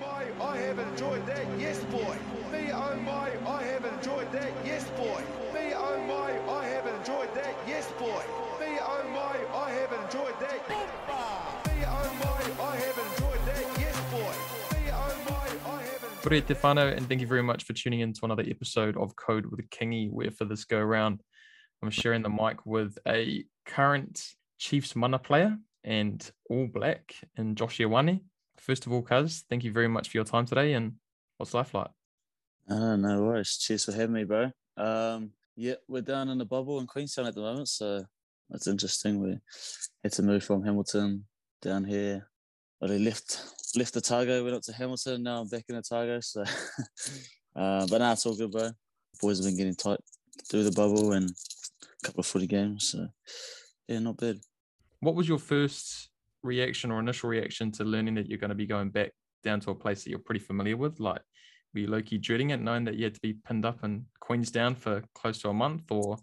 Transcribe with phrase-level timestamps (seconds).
[0.00, 2.16] my, I have enjoyed that, yes boy.
[2.52, 5.22] Me oh my, I have enjoyed that, yes boy.
[5.52, 8.22] Me oh my, I have enjoyed that, yes boy.
[8.60, 10.68] Me oh my, I have enjoyed that.
[10.68, 10.76] Me
[11.86, 14.78] oh my, I have enjoyed that, yes boy.
[14.78, 17.72] Me oh my, I have enjoyed Kia te whānau, and thank you very much for
[17.72, 21.22] tuning in to another episode of Code with Kingy, where for this go around,
[21.82, 24.22] I'm sharing the mic with a current
[24.58, 28.20] Chiefs mana player and All Black and Josh Ioane.
[28.58, 30.94] First of all, Cuz, thank you very much for your time today, and
[31.36, 31.90] what's life like?
[32.68, 33.56] Uh, no worries.
[33.56, 34.50] Cheers for having me, bro.
[34.76, 38.04] Um, yeah, we're down in the bubble in Queenstown at the moment, so
[38.50, 39.20] that's interesting.
[39.20, 39.38] We
[40.02, 41.24] had to move from Hamilton
[41.62, 42.28] down here.
[42.80, 43.42] But I left
[43.76, 45.22] left Otago, went up to Hamilton.
[45.22, 46.20] Now I'm back in Otago.
[46.20, 46.42] So,
[47.56, 48.70] uh, but now it's all good, bro.
[49.20, 49.98] Boys have been getting tight
[50.48, 52.90] through the bubble and a couple of footy games.
[52.90, 53.08] So,
[53.88, 54.38] yeah, not bad.
[55.00, 56.08] What was your first
[56.48, 59.12] reaction or initial reaction to learning that you're going to be going back
[59.44, 60.98] down to a place that you're pretty familiar with?
[60.98, 61.22] Like,
[61.72, 64.74] were you low-key dreading it, knowing that you had to be pinned up in Queenstown
[64.74, 66.16] for close to a month, or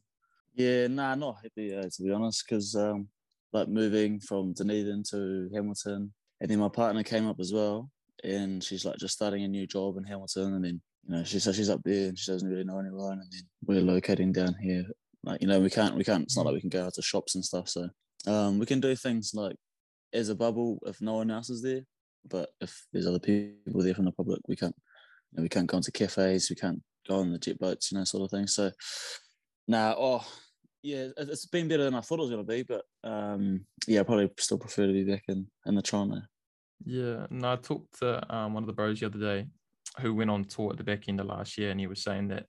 [0.55, 3.07] Yeah, nah, not happy uh, to be honest, because um,
[3.53, 7.89] like moving from Dunedin to Hamilton, and then my partner came up as well,
[8.23, 11.39] and she's like just starting a new job in Hamilton, and then you know she
[11.39, 14.55] says she's up there and she doesn't really know anyone, and then we're locating down
[14.61, 14.85] here.
[15.23, 17.01] Like you know we can't we can't it's not like we can go out to
[17.01, 17.89] shops and stuff, so
[18.27, 19.55] um, we can do things like
[20.15, 21.81] as a bubble if no one else is there,
[22.29, 24.75] but if there's other people there from the public, we can't
[25.31, 27.97] you know, we can't go into cafes, we can't go on the jet boats, you
[27.97, 28.47] know, sort of thing.
[28.47, 28.71] So,
[29.67, 30.25] nah, oh,
[30.81, 33.99] yeah, it- it's been better than I thought it was to be, but um, yeah,
[33.99, 36.21] I probably still prefer to be back in, in the Toronto.
[36.85, 39.47] Yeah, no, I talked to um, one of the bros the other day
[39.99, 42.27] who went on tour at the back end of last year, and he was saying
[42.29, 42.45] that,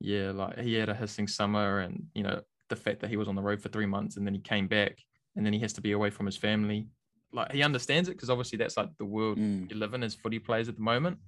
[0.00, 3.28] yeah, like he had a hissing summer, and you know the fact that he was
[3.28, 4.96] on the road for three months, and then he came back,
[5.36, 6.86] and then he has to be away from his family.
[7.32, 9.70] Like he understands it because obviously that's like the world Mm.
[9.70, 11.18] you live in as footy players at the moment,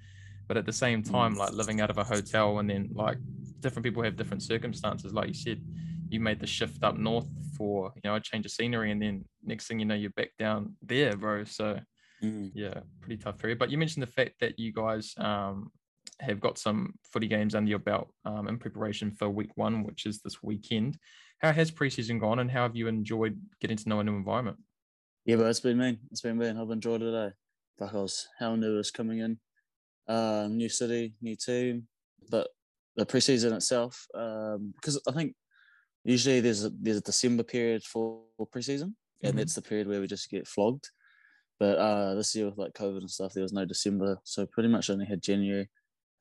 [0.48, 1.38] but at the same time, Mm.
[1.38, 3.18] like living out of a hotel, and then like
[3.60, 5.14] different people have different circumstances.
[5.14, 5.60] Like you said,
[6.10, 9.24] you made the shift up north for you know a change of scenery, and then
[9.42, 11.44] next thing you know, you're back down there, bro.
[11.44, 11.80] So
[12.22, 12.50] Mm.
[12.54, 13.58] yeah, pretty tough period.
[13.58, 15.70] But you mentioned the fact that you guys um,
[16.20, 20.06] have got some footy games under your belt um, in preparation for week one, which
[20.06, 20.96] is this weekend.
[21.44, 24.56] How has preseason gone, and how have you enjoyed getting to know a new environment?
[25.26, 25.98] Yeah, but it's been mean.
[26.10, 26.56] It's been mean.
[26.56, 27.34] I've enjoyed it today.
[27.78, 29.38] Fuck, I was hell nervous coming in.
[30.08, 31.86] Uh, new city, new team,
[32.30, 32.48] but
[32.96, 35.34] the preseason itself, um, because I think
[36.02, 39.36] usually there's a there's a December period for preseason, and Mhm.
[39.36, 40.88] that's the period where we just get flogged.
[41.58, 44.70] But uh, this year with like COVID and stuff, there was no December, so pretty
[44.70, 45.68] much only had January.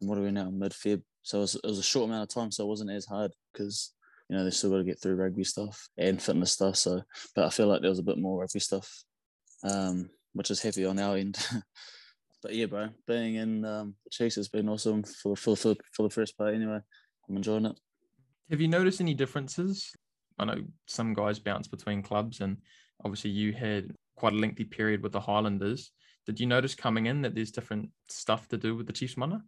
[0.01, 0.49] And what are we now?
[0.49, 1.01] Mid Feb.
[1.21, 3.31] So it was, it was a short amount of time, so it wasn't as hard
[3.53, 3.93] because
[4.29, 6.75] you know they still got to get through rugby stuff and fitness stuff.
[6.77, 7.01] So,
[7.35, 9.03] but I feel like there was a bit more rugby stuff,
[9.63, 11.37] um, which is heavy on our end.
[12.41, 16.03] but yeah, bro, being in um, the Chiefs has been awesome for for for, for
[16.03, 16.53] the first part.
[16.53, 16.79] Anyway,
[17.29, 17.79] I'm enjoying it.
[18.49, 19.91] Have you noticed any differences?
[20.39, 22.57] I know some guys bounce between clubs, and
[23.03, 25.91] obviously you had quite a lengthy period with the Highlanders.
[26.25, 29.43] Did you notice coming in that there's different stuff to do with the Chiefs mana?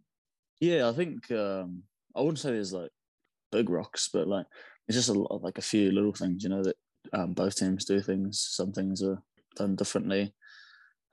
[0.60, 1.82] Yeah, I think um,
[2.14, 2.90] I wouldn't say there's like
[3.52, 4.46] big rocks, but like
[4.88, 6.76] it's just a lot of like a few little things, you know, that
[7.12, 8.40] um, both teams do things.
[8.50, 9.22] Some things are
[9.56, 10.32] done differently.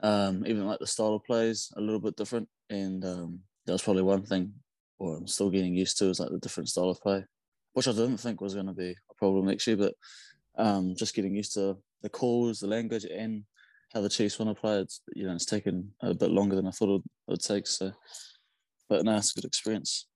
[0.01, 3.81] Um, even like the style of plays a little bit different, and um, that was
[3.81, 4.53] probably one thing.
[4.99, 7.25] Or I'm still getting used to is like the different style of play,
[7.73, 9.93] which I didn't think was going to be a problem next year, but
[10.57, 13.43] um, just getting used to the calls, the language, and
[13.93, 14.79] how the Chiefs want to play.
[14.79, 17.67] It's you know it's taken a bit longer than I thought it would, take.
[17.67, 17.91] So,
[18.89, 20.07] but no, it's a good experience.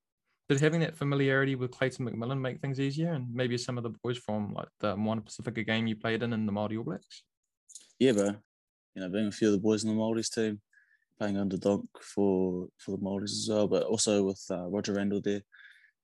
[0.49, 3.93] Did having that familiarity with Clayton McMillan make things easier, and maybe some of the
[4.03, 7.23] boys from like the Moana Pacifica game you played in in the Māori All Blacks?
[7.99, 8.35] Yeah, bro.
[8.95, 10.61] You know, being a few of the boys in the Maldives team,
[11.17, 15.21] playing under Donk for for the Maldives as well, but also with uh, Roger Randle
[15.21, 15.41] there.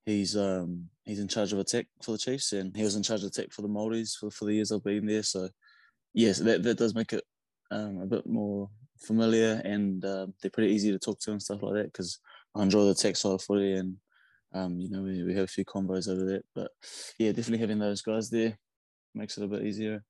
[0.04, 3.22] He's um he's in charge of attack for the Chiefs, and he was in charge
[3.22, 5.22] of attack for the Maldives for, for the years I've been there.
[5.22, 5.48] So
[6.12, 7.24] yes, that, that does make it
[7.70, 8.68] um, a bit more
[8.98, 12.18] familiar, and um, they're pretty easy to talk to and stuff like that because
[12.54, 13.96] I enjoy the attack side of footy, and
[14.54, 16.42] um, you know we, we have a few combos over there.
[16.54, 16.70] But
[17.18, 18.58] yeah, definitely having those guys there
[19.14, 20.02] makes it a bit easier.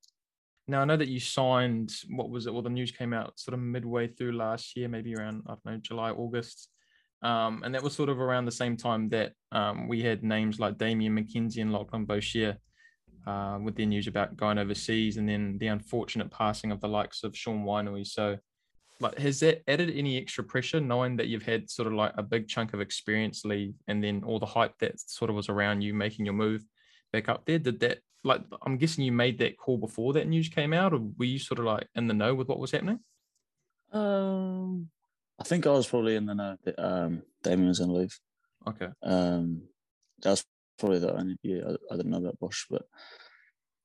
[0.66, 1.92] Now I know that you signed.
[2.08, 2.52] What was it?
[2.52, 5.64] Well, the news came out sort of midway through last year, maybe around I don't
[5.66, 6.68] know July, August,
[7.22, 10.60] um, and that was sort of around the same time that um, we had names
[10.60, 12.56] like Damien McKenzie and Lachlan Boshier
[13.26, 17.24] uh, with their news about going overseas, and then the unfortunate passing of the likes
[17.24, 18.06] of Sean Wainui.
[18.06, 18.36] So,
[19.00, 22.22] like, has that added any extra pressure, knowing that you've had sort of like a
[22.22, 25.82] big chunk of experience leave, and then all the hype that sort of was around
[25.82, 26.64] you making your move
[27.12, 27.58] back up there?
[27.58, 31.00] Did that like I'm guessing you made that call before that news came out, or
[31.18, 33.00] were you sort of like in the know with what was happening?
[33.92, 34.88] Um,
[35.38, 38.18] I think I was probably in the know that um, Damien was going to leave.
[38.66, 38.88] Okay.
[39.02, 39.62] Um,
[40.22, 40.44] that was
[40.78, 42.64] probably the only year I, I didn't know about Bosch.
[42.70, 42.82] But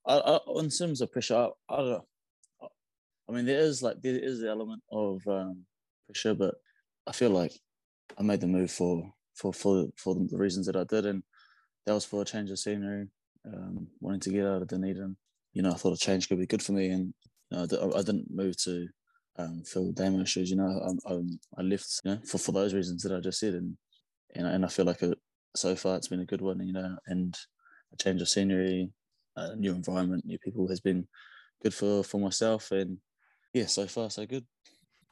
[0.05, 2.05] I, I, in terms of pressure, I, I don't know.
[3.29, 5.65] I mean, there is like there is the element of um,
[6.07, 6.55] pressure, but
[7.05, 7.53] I feel like
[8.17, 11.23] I made the move for for for for the reasons that I did, and
[11.85, 13.07] that was for a change of scenery,
[13.45, 15.15] um, wanting to get out of Dunedin.
[15.53, 17.13] You know, I thought a change could be good for me, and
[17.51, 18.87] you know, I, I didn't move to
[19.37, 20.49] um, fill Damo shoes.
[20.49, 21.19] You know, I, I,
[21.57, 23.77] I left you know, for for those reasons that I just said, and
[24.35, 25.13] and, and I feel like a,
[25.55, 26.65] so far it's been a good one.
[26.65, 27.37] You know, and
[27.93, 28.91] a change of scenery,
[29.35, 31.07] a new environment, new people has been
[31.61, 32.97] good for for myself, and
[33.53, 34.45] yeah, so far so good.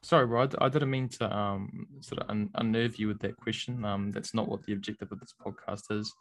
[0.03, 0.43] Sorry, bro.
[0.43, 3.83] I, I didn't mean to um sort of un- unnerve you with that question.
[3.83, 6.11] Um, that's not what the objective of this podcast is.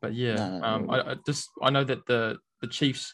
[0.00, 0.92] But yeah, No, no, um, no.
[0.94, 3.12] I, I just I know that the the Chiefs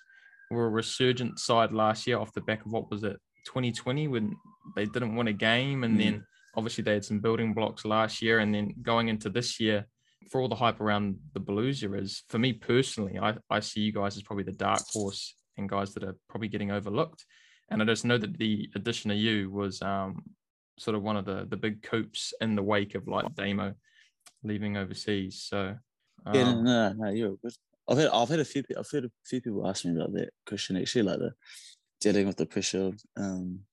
[0.50, 3.16] were a resurgent side last year off the back of what was it
[3.46, 4.36] 2020 when
[4.76, 5.98] they didn't win a game, and Mm.
[5.98, 6.26] then
[6.56, 9.86] obviously they had some building blocks last year, and then going into this year.
[10.30, 13.80] For all the hype around the Blues, there is for me personally, I, I see
[13.82, 17.24] you guys as probably the dark horse and guys that are probably getting overlooked.
[17.68, 20.22] And I just know that the addition of you was um,
[20.78, 23.74] sort of one of the the big coups in the wake of like Damo
[24.42, 25.42] leaving overseas.
[25.42, 25.76] So
[26.32, 27.52] Yeah, no, um, no, you're good.
[27.88, 30.30] I've had I've had a few I've had a few people ask me about that
[30.46, 31.32] question actually, like the
[32.00, 33.66] dealing with the pressure, um,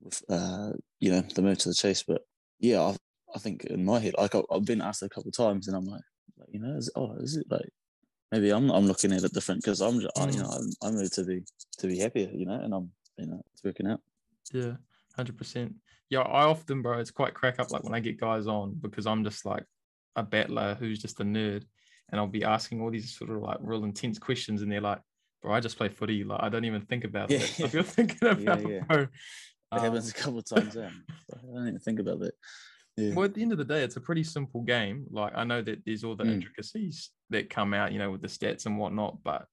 [0.00, 2.02] with uh, you know, the move to the chase.
[2.02, 2.22] But
[2.58, 2.96] yeah, I
[3.34, 5.84] I think in my head, like I've been asked a couple of times, and I'm
[5.84, 6.02] like,
[6.38, 7.68] like you know, is, oh, is it like
[8.32, 10.94] maybe I'm I'm looking at it different because I'm ju- I, you know I'm, I'm
[10.94, 11.42] moved to be
[11.78, 14.00] to be happier, you know, and I'm you know it's working out.
[14.52, 14.76] yeah,
[15.16, 15.74] hundred percent.
[16.08, 19.06] Yeah, I often, bro, it's quite crack up like when I get guys on because
[19.06, 19.64] I'm just like
[20.14, 21.64] a battler who's just a nerd,
[22.10, 25.00] and I'll be asking all these sort of like real intense questions, and they're like,
[25.42, 26.22] "Bro, I just play footy.
[26.24, 28.54] Like, I don't even think about Yeah, it." So if you're thinking about yeah.
[28.54, 29.08] it, bro, It
[29.72, 30.76] um, happens a couple of times.
[30.76, 30.90] Yeah,
[31.32, 32.34] I don't even think about that.
[32.96, 33.14] Yeah.
[33.14, 35.06] Well, at the end of the day, it's a pretty simple game.
[35.10, 36.32] Like I know that there's all the Mm.
[36.34, 39.46] intricacies that come out, you know, with the stats and whatnot, but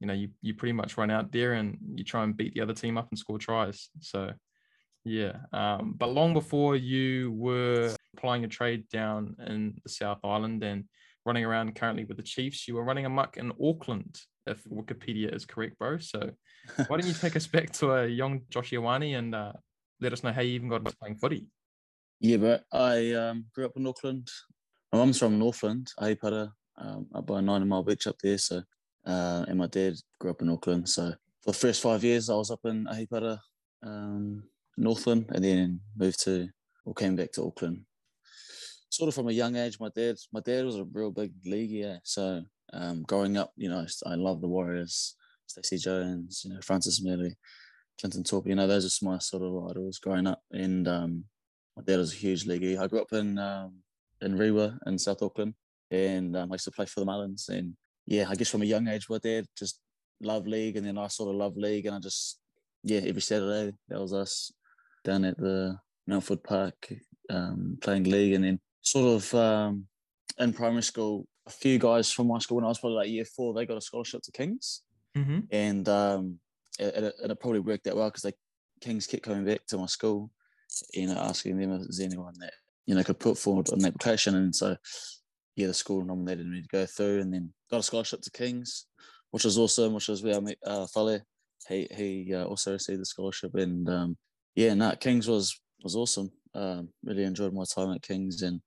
[0.00, 2.60] you know, you you pretty much run out there and you try and beat the
[2.62, 3.88] other team up and score tries.
[4.00, 4.32] So
[5.04, 5.36] yeah.
[5.52, 10.84] Um, but long before you were applying a trade down in the South Island and
[11.24, 15.44] running around currently with the Chiefs, you were running amok in Auckland, if Wikipedia is
[15.44, 15.98] correct, bro.
[15.98, 16.30] So
[16.88, 19.52] why don't you take us back to a young Josh Ioane and uh,
[20.00, 21.46] let us know how you even got into playing footy?
[22.20, 24.28] Yeah, but I um, grew up in Auckland.
[24.92, 28.38] My mum's from Northland, Ahipara, um, up by Nine Mile Beach up there.
[28.38, 28.62] So,
[29.06, 30.88] uh, and my dad grew up in Auckland.
[30.88, 33.38] So for the first five years, I was up in Ahipara,
[33.82, 34.44] um,
[34.76, 36.48] Northland, and then moved to
[36.84, 37.82] or came back to Auckland.
[38.88, 41.70] Sort of from a young age, my dad, my dad was a real big league,
[41.70, 41.98] yeah.
[42.02, 42.42] So
[42.72, 45.16] um, growing up, you know, I love the Warriors,
[45.46, 47.36] Stacey Jones, you know, Francis Meli,
[48.00, 48.48] Clinton Toopi.
[48.48, 51.24] You know, those are my sort of idols growing up, and um,
[51.76, 52.78] my dad was a huge leaguey.
[52.78, 53.74] I grew up in um,
[54.20, 55.54] in Rewa in South Auckland,
[55.90, 57.48] and um, I used to play for the Marlins.
[57.48, 57.74] And
[58.06, 59.80] yeah, I guess from a young age, my dad just
[60.20, 62.40] loved league, and then I sort of loved league, and I just
[62.82, 64.52] yeah, every Saturday that was us
[65.04, 66.92] down at the Mountford Park
[67.30, 69.86] um, playing league, and then sort of um,
[70.38, 73.24] in primary school, a few guys from my school when I was probably like year
[73.24, 74.82] four, they got a scholarship to Kings,
[75.16, 75.38] Mm-hmm.
[75.50, 76.38] and um,
[76.78, 78.34] it, it, it probably worked out well because they
[78.82, 80.30] Kings kept coming back to my school,
[80.92, 82.52] you know, asking them if there's anyone that
[82.86, 84.76] you know could put forward an application, and so
[85.56, 88.86] yeah, the school nominated me to go through, and then got a scholarship to Kings,
[89.30, 91.20] which was awesome, which was where I met uh, Fale.
[91.68, 94.16] He he uh, also received the scholarship, and um,
[94.54, 96.30] yeah, no, Kings was was awesome.
[96.54, 98.60] Um, really enjoyed my time at Kings, and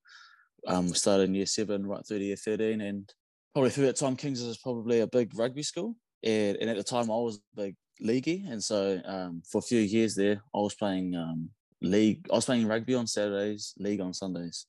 [0.66, 3.12] um, started in year seven right through to year thirteen, and
[3.52, 6.84] probably through that time, Kings was probably a big rugby school, and, and at the
[6.84, 10.58] time I was a big leaguey, and so um, for a few years there, I
[10.58, 11.50] was playing um,
[11.82, 12.26] league.
[12.30, 14.66] I was playing rugby on Saturdays, league on Sundays,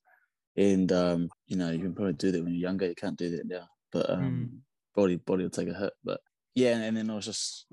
[0.55, 2.87] and um, you know you can probably do that when you're younger.
[2.87, 4.61] You can't do that now, but um,
[4.95, 5.93] body body will take a hit.
[6.03, 6.19] But
[6.55, 7.65] yeah, and then I was just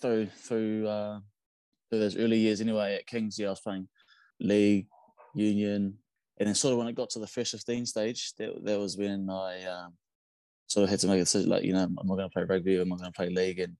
[0.00, 1.20] through through uh,
[1.90, 3.38] through those early years anyway at Kings.
[3.38, 3.88] Yeah, I was playing
[4.40, 4.86] league,
[5.34, 5.98] union,
[6.38, 8.96] and then sort of when it got to the first 15 stage, that, that was
[8.96, 9.92] when I um,
[10.66, 12.42] sort of had to make a decision like, you know, am I going to play
[12.42, 13.60] rugby or am I going to play league?
[13.60, 13.76] And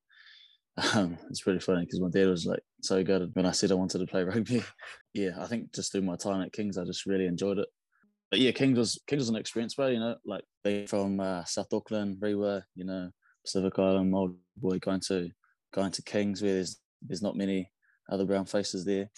[0.95, 3.77] um, it's pretty funny because my dad was like so good when I said I
[3.77, 4.63] wanted to play rugby.
[5.13, 7.69] yeah, I think just through my time at Kings, I just really enjoyed it.
[8.31, 9.89] But yeah, Kings was Kings was an experience, bro.
[9.89, 13.11] You know, like being from uh, South Auckland, Rewa, you know,
[13.45, 15.31] Pacific Island, old boy, going to
[15.75, 17.71] going to Kings where there's there's not many
[18.11, 19.11] other brown faces there.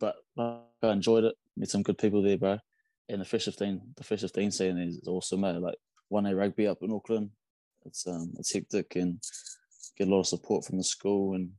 [0.00, 1.34] But uh, I enjoyed it.
[1.56, 2.58] Met some good people there, bro.
[3.08, 5.56] And the First 15, the First 15 scene is awesome, mate.
[5.56, 5.76] Like
[6.08, 7.30] one A rugby up in Auckland.
[7.84, 9.20] It's um it's hectic and
[9.98, 11.50] get a lot of support from the school and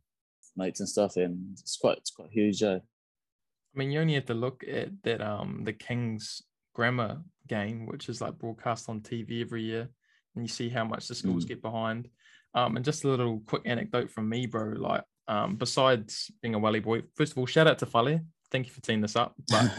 [0.56, 1.18] mates and stuff.
[1.18, 2.80] And it's quite it's quite huge, eh?
[2.80, 6.42] I mean, you only have to look at that um the Kings
[6.74, 9.90] grammar game, which is like broadcast on TV every year,
[10.36, 11.50] and you see how much the schools Mm.
[11.50, 12.10] get behind.
[12.56, 14.74] Um, and just a little quick anecdote from me, bro.
[14.76, 18.22] Like, um, besides being a Welly boy, first of all, shout out to Fale.
[18.52, 19.36] Thank you for teeing this up.
[19.48, 19.72] But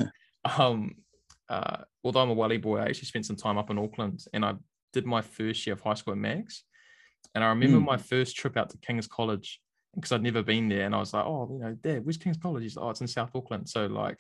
[0.58, 0.94] um,
[1.48, 4.44] uh, although I'm a Welly boy, I actually spent some time up in Auckland, and
[4.44, 4.54] I
[4.92, 6.62] did my first year of high school at Mags.
[7.34, 7.86] And I remember Mm.
[7.86, 9.60] my first trip out to King's College
[9.94, 12.36] because I'd never been there, and I was like, "Oh, you know, Dad, where's King's
[12.38, 14.18] College?" He's like, "Oh, it's in South Auckland." So like,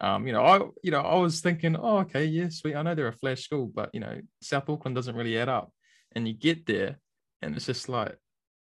[0.00, 2.74] um, you know, I, you know, I was thinking, "Oh, okay, yeah, sweet.
[2.76, 5.72] I know they're a flash school, but you know, South Auckland doesn't really add up."
[6.12, 6.98] And you get there,
[7.42, 8.16] and it's just like,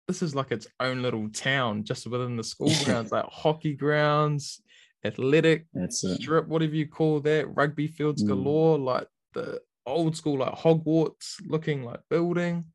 [0.07, 4.61] this is like its own little town just within the school grounds, like hockey grounds,
[5.05, 6.21] athletic That's it.
[6.21, 8.27] strip, whatever you call that, rugby fields Mm.
[8.27, 12.65] galore, like the old school, like Hogwarts looking like building.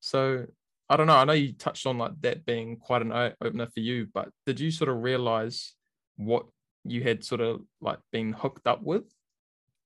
[0.00, 0.46] So
[0.88, 1.16] I don't know.
[1.16, 4.28] I know you touched on like that being quite an eye opener for you, but
[4.44, 5.74] did you sort of realize
[6.16, 6.46] what
[6.84, 9.04] you had sort of like been hooked up with?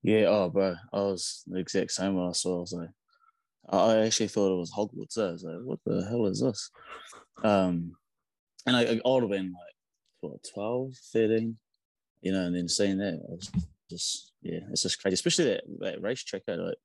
[0.02, 2.56] Yeah, oh, bro, I was the exact same when I saw.
[2.58, 2.88] I was like,
[3.68, 5.18] I I actually thought it was Hogwarts.
[5.18, 6.70] I was like, what the hell is this?
[7.42, 7.92] Um,
[8.66, 9.74] and I, I would have been like,
[10.20, 11.56] what, 12, 13,
[12.22, 13.50] you know, and then seeing that, I was
[13.90, 16.42] just, yeah, it's just crazy, especially that, that racetrack.
[16.48, 16.76] eh, Like,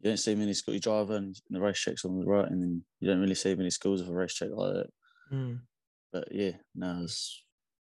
[0.00, 2.62] you don't see many schools, you drive in, and the racetrack's on the right, and
[2.62, 4.86] then you don't really see many schools with a racetrack like that.
[6.12, 7.44] But yeah, no, it's,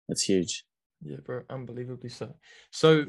[0.09, 0.65] it's huge.
[1.03, 2.35] Yeah, bro, unbelievably so.
[2.73, 3.07] So,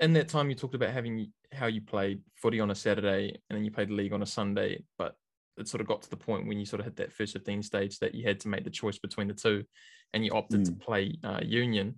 [0.00, 3.56] in that time, you talked about having how you played footy on a Saturday and
[3.56, 5.14] then you played league on a Sunday, but
[5.56, 7.62] it sort of got to the point when you sort of hit that first 15
[7.62, 9.64] stage that you had to make the choice between the two
[10.12, 11.94] and you opted to play uh, Union.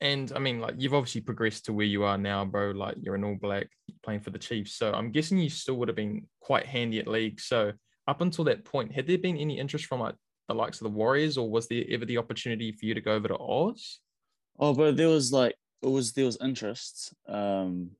[0.00, 2.70] And I mean, like, you've obviously progressed to where you are now, bro.
[2.72, 3.68] Like, you're an all black
[4.02, 4.74] playing for the Chiefs.
[4.74, 7.40] So, I'm guessing you still would have been quite handy at league.
[7.40, 7.72] So,
[8.06, 10.14] up until that point, had there been any interest from like
[10.48, 13.12] the likes of the Warriors, or was there ever the opportunity for you to go
[13.12, 14.00] over to Oz?
[14.58, 17.90] Oh, but there was like it was there was interest, um,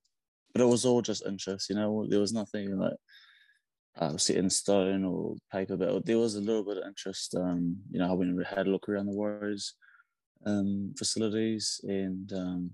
[0.52, 1.68] but it was all just interest.
[1.70, 2.96] You know, there was nothing like
[3.98, 5.76] uh, set in stone or paper.
[5.76, 7.34] But there was a little bit of interest.
[7.34, 9.74] Um, you know, I went and had a look around the Warriors
[10.44, 12.70] um, facilities and um,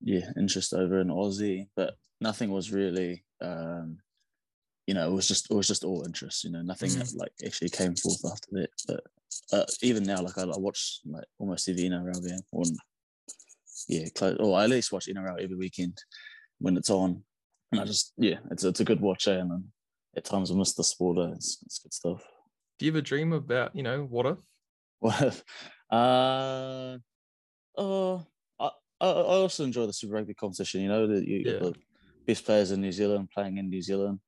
[0.00, 3.24] yeah, interest over in Aussie, but nothing was really.
[3.40, 3.98] Um,
[4.86, 6.44] you know, it was just it was just all interest.
[6.44, 7.16] You know, nothing Mm.
[7.16, 8.68] like actually came forth after that.
[8.88, 9.00] But
[9.52, 12.64] uh, even now, like I, I watch like almost every NRL game, or
[13.88, 15.98] yeah, close, or I at least watch NRL every weekend
[16.58, 17.22] when it's on,
[17.70, 19.38] and I just yeah, it's it's a good watch, eh?
[19.38, 19.64] and
[20.16, 21.18] at times I miss the sport.
[21.18, 22.22] eh, It's, it's good stuff.
[22.78, 24.38] Do you ever dream about, you know, what if?
[25.00, 25.32] Well,
[25.92, 26.98] uh,
[27.76, 28.26] oh,
[28.58, 28.70] I
[29.00, 30.80] I also enjoy the Super Rugby competition.
[30.80, 31.58] You know, that you Yeah.
[31.58, 31.74] the
[32.26, 34.20] best players in New Zealand playing in New Zealand.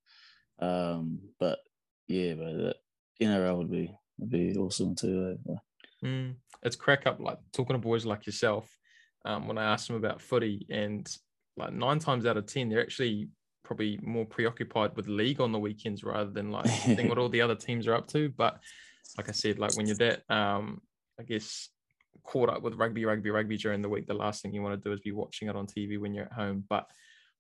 [0.59, 1.59] Um, but
[2.07, 2.75] yeah, but the
[3.21, 5.37] NRL would be would be awesome too.
[5.49, 5.55] eh?
[6.05, 8.69] Mm, it's crack up like talking to boys like yourself.
[9.25, 11.09] Um, when I asked them about footy, and
[11.57, 13.29] like nine times out of ten, they're actually
[13.63, 17.41] probably more preoccupied with league on the weekends rather than like seeing what all the
[17.41, 18.29] other teams are up to.
[18.29, 18.59] But
[19.17, 20.83] like I said, like when you're that, um,
[21.19, 21.69] I guess
[22.23, 24.89] caught up with rugby, rugby, rugby during the week, the last thing you want to
[24.89, 26.65] do is be watching it on TV when you're at home.
[26.69, 26.89] But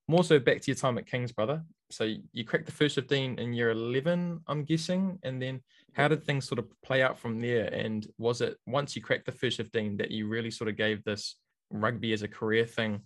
[0.08, 1.62] more so back to your time at Kings, brother.
[1.90, 5.18] So you- cracked the first 15 in year 11, I'm guessing.
[5.22, 5.62] And then
[5.92, 7.72] how did things sort of play out from there?
[7.72, 11.02] And was it once you cracked the first 15 that you really sort of gave
[11.04, 11.36] this
[11.70, 13.00] rugby as a career thing?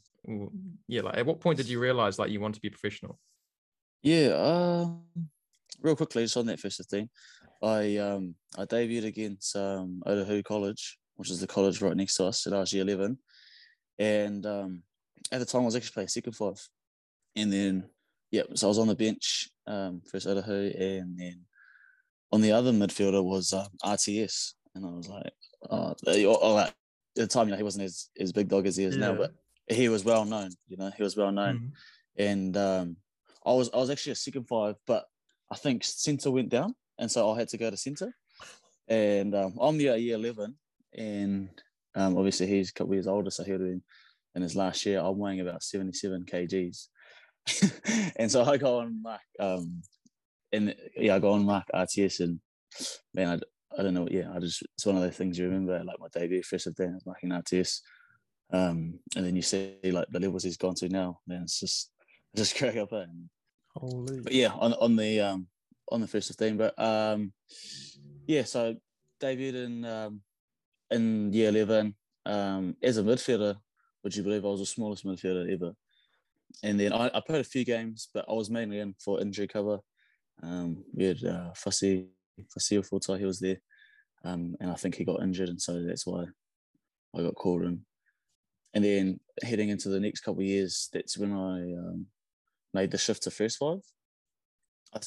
[0.88, 3.18] Yeah, like at what point did you realize like you want to be professional?
[4.02, 5.02] Yeah, um,
[5.80, 7.08] real quickly, just on that first thing,
[7.62, 12.24] I um I debuted against um Otahuhu College, which is the college right next to
[12.26, 13.18] us, at RG eleven,
[13.98, 14.82] and um
[15.32, 16.60] at the time I was actually playing second five,
[17.36, 17.90] and then
[18.30, 21.40] yeah, so I was on the bench um first Otahuhu, and then
[22.32, 25.32] on the other midfielder was um, RTS, and I was like,
[25.70, 26.74] oh, they- oh, like, at
[27.14, 29.32] the time you know he wasn't as as big dog as he is now, but
[29.76, 31.58] he was well known, you know, he was well known.
[31.58, 31.70] Mhm.
[32.30, 32.96] and um,
[33.44, 35.06] I was I was actually a second five, but
[35.50, 38.12] I think centre went down, and so I had to go to centre.
[38.88, 40.54] And um, I'm the year eleven,
[40.96, 41.50] and
[41.94, 43.80] um, obviously he's a couple years older, so he'll be
[44.34, 45.00] in his last year.
[45.00, 46.86] I'm weighing about seventy seven kgs,
[48.16, 49.82] and so I go on mark, um,
[50.52, 52.40] and yeah, I go on mark RTS, and
[53.12, 55.82] man, I, I don't know, yeah, I just it's one of those things you remember,
[55.84, 57.80] like my debut first of day, I was marking RTS.
[58.50, 61.90] Um, and then you see like the levels he's gone to now, man, it's just
[62.34, 63.28] just crack up him.
[63.76, 64.20] Holy.
[64.20, 65.46] But yeah, on on the um
[65.90, 66.56] on the first fifteen.
[66.56, 67.32] But um
[68.26, 68.76] yeah, so
[69.20, 70.22] debuted in um
[70.90, 71.94] in year eleven.
[72.26, 73.56] Um as a midfielder,
[74.02, 75.72] would you believe I was the smallest midfielder ever?
[76.62, 79.48] And then I, I played a few games, but I was mainly in for injury
[79.48, 79.78] cover.
[80.42, 82.08] Um we had uh Fussy
[82.52, 83.58] Fussy Futai, he was there.
[84.24, 86.24] Um and I think he got injured and so that's why
[87.16, 87.84] I got called in.
[88.74, 92.06] and then heading into the next couple of years, that's when I um,
[92.74, 93.80] made the shift to first five.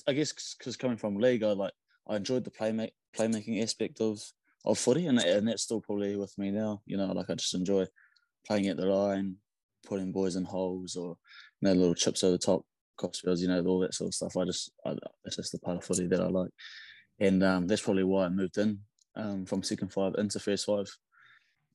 [0.08, 1.74] I, guess because coming from league, I like
[2.08, 4.20] I enjoyed the playmate playmaking aspect of
[4.66, 6.82] of footy, and and that's still probably with me now.
[6.86, 7.86] You know, like I just enjoy
[8.48, 9.38] playing at the line,
[9.86, 11.18] putting boys in holes, or
[11.62, 12.66] you know, little chips over the top,
[13.00, 14.38] crossfields, you know, all that sort of stuff.
[14.38, 16.52] I just I, that's just the part of footy that I like,
[17.20, 18.80] and um, that's probably why I moved in
[19.16, 20.88] um, from second five into first five.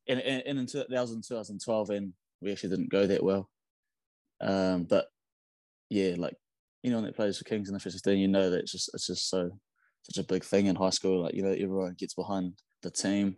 [0.08, 3.50] And, and, and in 2000, 2012, and we actually didn't go that well.
[4.40, 5.06] Um, but
[5.88, 6.36] yeah, like
[6.86, 9.06] anyone that plays for Kings in the first 15, you know that it's just it's
[9.06, 9.50] just so
[10.02, 11.22] such a big thing in high school.
[11.22, 12.52] Like you know, everyone gets behind
[12.82, 13.36] the team.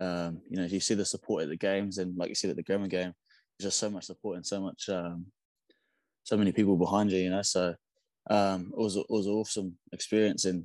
[0.00, 2.56] Um, you know, you see the support at the games, and like you said at
[2.56, 3.12] the grammar game,
[3.58, 5.26] there's just so much support and so much, um,
[6.22, 7.18] so many people behind you.
[7.18, 7.74] You know, so
[8.30, 10.64] um, it was it was an awesome experience, and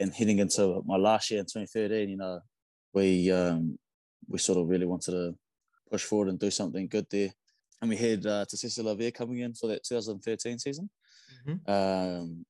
[0.00, 2.40] and heading into my last year in 2013, you know,
[2.92, 3.78] we um,
[4.28, 5.34] we sort of really wanted to
[5.90, 7.30] push forward and do something good there,
[7.80, 10.90] and we had uh, Tasesa Lavea coming in for that 2013 season,
[11.46, 11.70] mm-hmm.
[11.70, 12.44] um,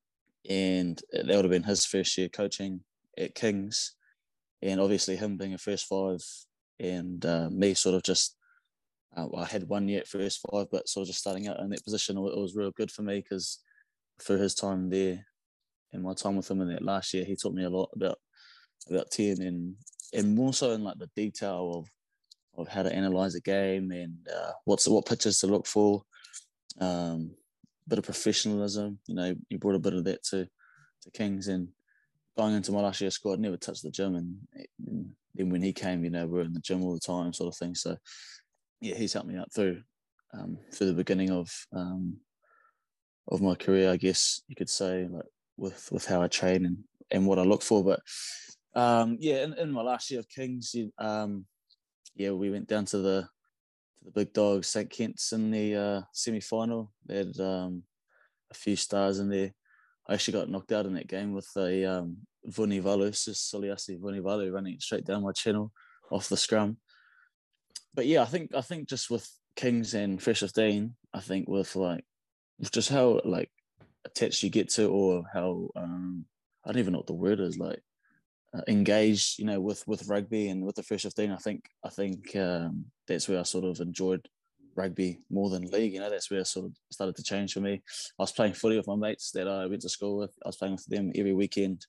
[0.49, 2.81] and that would have been his first year coaching
[3.19, 3.95] at Kings,
[4.63, 6.21] and obviously him being a first five,
[6.79, 8.37] and uh, me sort of just.
[9.17, 11.59] Uh, well, I had one year at first five, but sort of just starting out
[11.59, 13.59] in that position, it was real good for me because
[14.23, 15.27] through his time there
[15.93, 18.19] and my time with him in that last year, he taught me a lot about
[18.89, 19.75] about ten and
[20.13, 21.89] and more so in like the detail of
[22.61, 26.03] of how to analyze a game and uh, what's what pitches to look for.
[26.81, 27.33] Um,
[27.91, 30.49] bit of professionalism, you know, he brought a bit of that to
[31.03, 31.69] to Kings and
[32.37, 34.37] going into my last year squad, never touched the gym and,
[35.35, 37.53] then when he came, you know, we are in the gym all the time, sort
[37.53, 37.75] of thing.
[37.75, 37.97] So
[38.81, 39.83] yeah, he's helped me out through
[40.35, 42.17] um, through the beginning of um,
[43.29, 46.79] of my career, I guess you could say, like with with how I train and
[47.11, 47.85] and what I look for.
[47.85, 48.01] But
[48.75, 51.47] um, yeah, in, in my last year of Kings, um,
[52.15, 53.29] yeah, we went down to the
[54.05, 56.93] the big dogs, St Kent's in the uh, semi final.
[57.07, 57.83] They had um,
[58.51, 59.53] a few stars in there.
[60.09, 62.17] I actually got knocked out in that game with a um,
[62.49, 65.73] Vunivalu, Suliasi Vunivalu running straight down my channel
[66.11, 66.79] off the scrum.
[67.95, 71.77] But yeah, I think I think just with Kings and First 15, I think with
[71.77, 72.05] like
[72.73, 73.51] just how like
[74.05, 76.25] attached you get to or how um,
[76.65, 77.83] I don't even know what the word is like
[78.55, 81.89] uh, engaged you know with with rugby and with the first 15 I think I
[81.89, 84.27] think um, that's where I sort of enjoyed
[84.77, 87.61] rugby more than league you know that's where I sort of started to change for
[87.61, 87.83] me.
[88.19, 90.33] I was playing footy with my mates that I went to school with.
[90.45, 91.87] I was playing with them every weekend.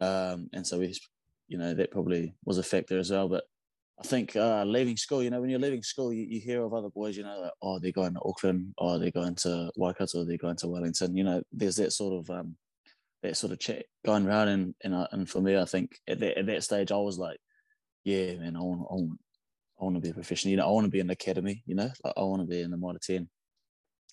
[0.00, 0.94] Um, and so we
[1.48, 3.28] you know that probably was a factor as well.
[3.28, 3.44] But
[4.00, 6.72] I think uh, leaving school, you know, when you're leaving school, you, you hear of
[6.72, 10.20] other boys, you know, like, oh, they're going to Auckland, or they're going to Waikato,
[10.20, 11.14] or they're going to Wellington.
[11.14, 12.56] You know, there's that sort of um,
[13.22, 16.18] that sort of chat going around, and and, uh, and for me, I think at
[16.20, 17.38] that, at that stage, I was like,
[18.04, 19.20] yeah, man, I want, I want,
[19.80, 20.50] I want to be a professional.
[20.50, 21.62] You know, I want to be in the academy.
[21.66, 23.28] You know, like, I want to be in the Mitre Ten.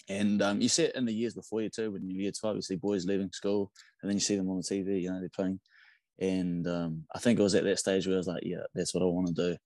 [0.09, 1.91] And um, you see it in the years before you too.
[1.91, 4.57] When you're year twelve, you see boys leaving school, and then you see them on
[4.57, 5.01] the TV.
[5.01, 5.59] You know, they're playing.
[6.19, 8.93] And um, I think it was at that stage where I was like, yeah, that's
[8.93, 9.57] what I want to do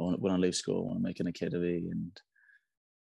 [0.00, 2.20] I want when I leave school, I want to make an academy and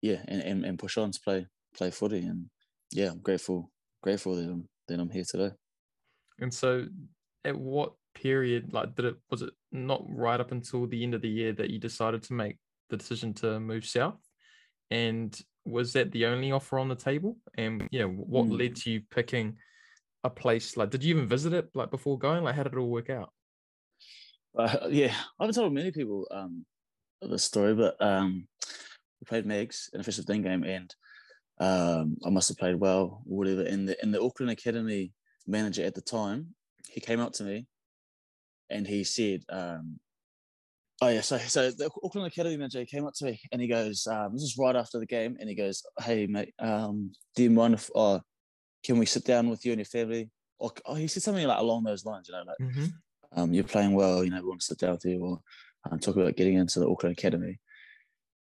[0.00, 2.20] yeah, and, and, and push on to play play footy.
[2.20, 2.46] And
[2.90, 3.70] yeah, I'm grateful
[4.02, 5.50] grateful that I'm that I'm here today.
[6.38, 6.86] And so,
[7.44, 11.22] at what period, like, did it was it not right up until the end of
[11.22, 14.20] the year that you decided to make the decision to move south?
[14.90, 17.36] And was that the only offer on the table?
[17.56, 18.58] And know, what mm.
[18.58, 19.56] led to you picking
[20.24, 20.76] a place?
[20.76, 22.44] Like, did you even visit it like before going?
[22.44, 23.32] Like, how did it all work out?
[24.56, 26.64] Uh, yeah, I haven't told many people um,
[27.22, 28.48] the story, but um,
[29.20, 30.94] we played Mags in a Fish Dean game, and
[31.60, 33.62] um, I must have played well, whatever.
[33.62, 35.12] In the in the Auckland Academy
[35.46, 36.54] manager at the time,
[36.88, 37.66] he came up to me,
[38.70, 39.98] and he said, um,
[41.00, 44.06] "Oh yeah, so so the Auckland Academy manager came up to me, and he goes,
[44.06, 47.50] um, this is right after the game, and he goes, hey mate, um, do you
[47.50, 48.20] mind if, uh,
[48.84, 51.58] can we sit down with you and your family?" Or oh, he said something like
[51.58, 53.40] along those lines, you know, like, mm-hmm.
[53.40, 55.40] um, "You're playing well, you know, we want to sit down with you," or
[55.90, 57.58] and talk about getting into the Auckland Academy.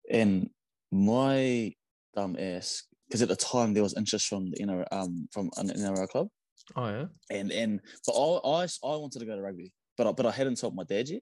[0.09, 0.49] And
[0.91, 1.73] my
[2.15, 5.69] dumb ass, because at the time there was interest from the NRL, um from an
[5.69, 6.27] NRL club.
[6.75, 7.05] Oh yeah.
[7.29, 10.31] And and but I, I I wanted to go to rugby, but I, but I
[10.31, 11.21] hadn't told my dad yet.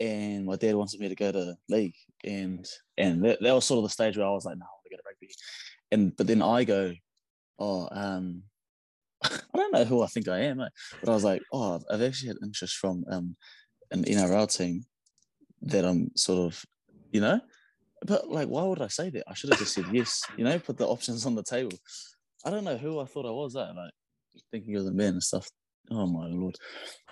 [0.00, 2.64] And my dad wanted me to go to league, and
[2.96, 4.84] and that, that was sort of the stage where I was like, no, I want
[4.84, 5.34] to go to rugby.
[5.90, 6.92] And but then I go,
[7.58, 8.42] oh, um,
[9.24, 12.28] I don't know who I think I am, but I was like, oh, I've actually
[12.28, 13.36] had interest from um
[13.90, 14.84] an NRL team
[15.62, 16.62] that I'm sort of,
[17.10, 17.40] you know,
[18.06, 19.24] but like, why would I say that?
[19.26, 21.76] I should have just said yes, you know, put the options on the table.
[22.44, 23.90] I don't know who I thought I was that, like
[24.52, 25.48] thinking of the men and stuff.
[25.90, 26.56] Oh my lord.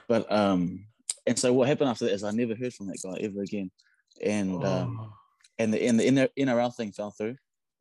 [0.09, 0.87] But um,
[1.26, 3.70] and so what happened after that is I never heard from that guy ever again.
[4.24, 5.12] And um,
[5.58, 7.36] and the and the NR- NRL thing fell through,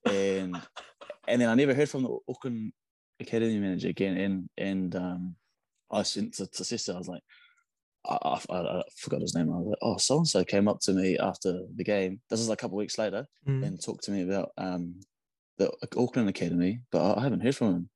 [0.06, 0.60] and
[1.28, 2.74] and then I never heard from the Auckland
[3.20, 4.18] academy manager again.
[4.18, 5.36] And and um,
[5.92, 6.94] I sent to, to sister.
[6.94, 7.24] I was like,
[8.06, 8.18] I,
[8.50, 9.52] I, I forgot his name.
[9.52, 12.20] I was like, oh, so and so came up to me after the game.
[12.30, 13.66] This is like a couple of weeks later, Mm.
[13.66, 15.00] and talked to me about um
[15.58, 17.90] the Auckland academy, but I haven't heard from him.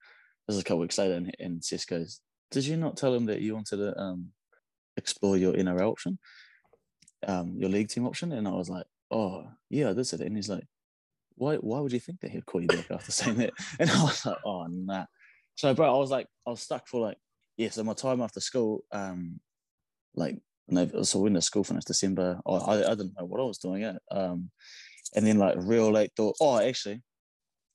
[0.48, 3.14] This is a couple of weeks later, and, and Sis goes, "Did you not tell
[3.14, 4.30] him that you wanted to um
[4.98, 6.20] explore your NRL option,
[7.28, 10.22] um your league team option?" And I was like, "Oh, yeah, I did it.
[10.22, 10.66] And he's like,
[11.36, 11.56] "Why?
[11.56, 14.26] Why would you think that he'd call you back after saying that?" And I was
[14.26, 15.06] like, "Oh, nah."
[15.56, 17.18] So, bro, I was like, I was stuck for like,
[17.58, 17.70] yeah.
[17.70, 19.42] So my time after school, um,
[20.16, 20.40] like,
[21.04, 23.82] so when the school finished December, I, I, I didn't know what I was doing
[23.82, 23.98] yet.
[24.10, 24.52] Um,
[25.16, 27.02] and then like real late thought, oh, actually,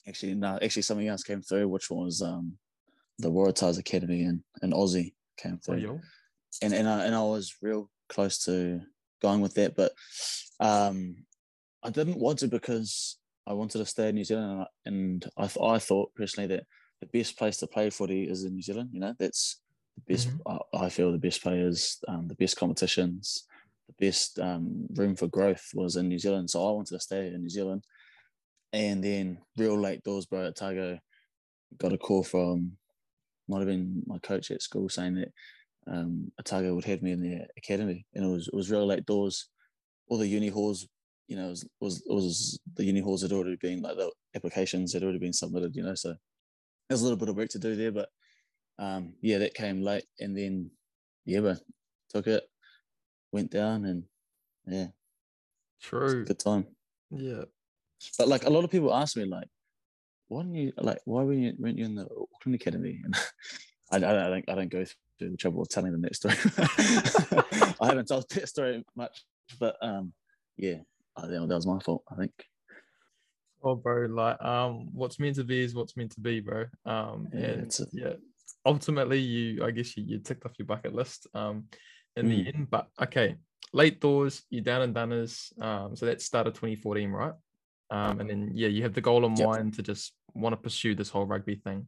[0.09, 2.57] actually, no, actually something else came through, which was um,
[3.19, 6.01] the Waratahs Academy and, in Aussie came Oh, through yo.
[6.63, 8.81] And and I, and I was real close to
[9.23, 9.93] going with that, but
[10.61, 11.17] um,
[11.83, 15.25] I didn't want to because I wanted to stay in New Zealand, and I, and
[15.37, 16.65] I, th- I thought personally that
[17.01, 18.91] the best place to play footy is in New Zealand.
[18.93, 19.61] You know, that's
[19.97, 20.29] the best.
[20.47, 23.47] I, I feel the best players, um, the best competitions,
[23.89, 26.51] the best um, room for growth was in New Zealand.
[26.51, 27.85] So I wanted to stay in New Zealand,
[28.73, 30.99] and then real late doors, bro, Otago,
[31.79, 32.73] got a call from
[33.49, 35.29] might have been my coach at school saying that
[35.87, 39.07] um, Otago would have me in the academy, and it was it was real late
[39.07, 39.49] doors.
[40.09, 40.87] All the uni halls,
[41.29, 45.03] you know, was was was the uni halls had already been like the applications had
[45.03, 45.95] already been submitted, you know.
[45.95, 46.15] So
[46.89, 48.09] there's a little bit of work to do there, but
[48.79, 50.71] um, yeah, that came late, and then
[51.25, 51.61] yeah, but
[52.11, 52.45] took it,
[53.33, 54.05] went down, and
[54.67, 54.89] yeah,
[55.81, 56.25] True.
[56.25, 56.67] good time.
[57.11, 57.45] Yeah.
[58.19, 59.49] But like a lot of people ask me, like,
[60.29, 63.01] why didn't you like why weren't you weren't you in the Auckland Academy?
[63.93, 64.85] And I, I, I don't I don't go
[65.19, 66.35] the trouble of telling the next story.
[67.81, 69.25] I haven't told that story much,
[69.59, 70.13] but um,
[70.57, 70.79] yeah,
[71.17, 72.03] I think that was my fault.
[72.11, 72.33] I think.
[73.63, 76.67] Oh, bro, like, um, what's meant to be is what's meant to be, bro.
[76.85, 78.13] Um, Yeah, and a- yeah,
[78.67, 81.65] ultimately, you, I guess you, you ticked off your bucket list, um,
[82.17, 82.55] in the Mm.
[82.55, 82.71] end.
[82.71, 83.37] But okay,
[83.73, 87.33] late doors, you're down and Dunners, um, so that started 2014, right?
[87.91, 89.47] Um, and then yeah, you have the goal in Yep.
[89.47, 91.87] mind to just want to pursue this whole rugby thing.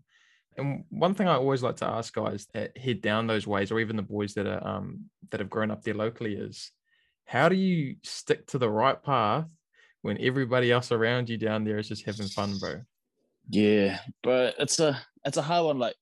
[0.57, 3.81] And one thing I always like to ask guys that head down those ways, or
[3.81, 6.73] even the boys that are um that have grown up there locally, is
[7.27, 9.47] how do you stick to the right path
[10.03, 12.81] when everybody else around you down there is just having fun, bro?
[13.49, 15.79] Yeah, but it's a it's a hard one.
[15.79, 15.97] Like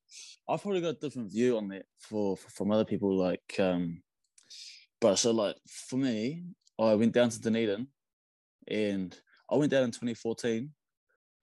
[0.47, 3.15] I've probably got a different view on that for, for from other people.
[3.17, 4.01] Like, um,
[5.01, 6.43] but so like for me,
[6.79, 7.87] I went down to Dunedin,
[8.67, 9.17] and
[9.49, 10.71] I went down in 2014,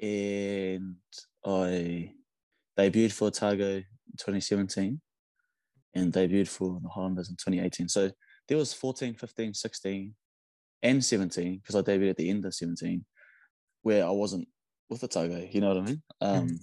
[0.01, 0.97] and
[1.45, 2.13] I
[2.79, 5.01] debuted for Otago in 2017,
[5.95, 7.89] and debuted for the Highlanders in 2018.
[7.89, 8.11] So
[8.49, 10.15] there was 14, 15, 16,
[10.83, 13.05] and 17 because I debuted at the end of 17,
[13.83, 14.49] where I wasn't
[14.89, 15.47] with Otago.
[15.51, 16.03] You know what I mean?
[16.21, 16.61] Um,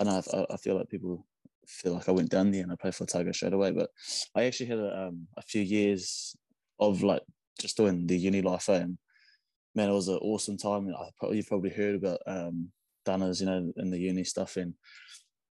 [0.00, 1.26] I know I, I feel like people
[1.66, 3.90] feel like I went down there and I played for Otago straight away, but
[4.34, 6.36] I actually had a, um, a few years
[6.80, 7.22] of like
[7.60, 8.68] just doing the uni life.
[8.68, 8.98] eh, And
[9.74, 10.88] man, it was an awesome time.
[10.88, 12.70] I probably you've probably heard about um,
[13.04, 14.56] Dunners, you know, in the uni stuff.
[14.56, 14.74] And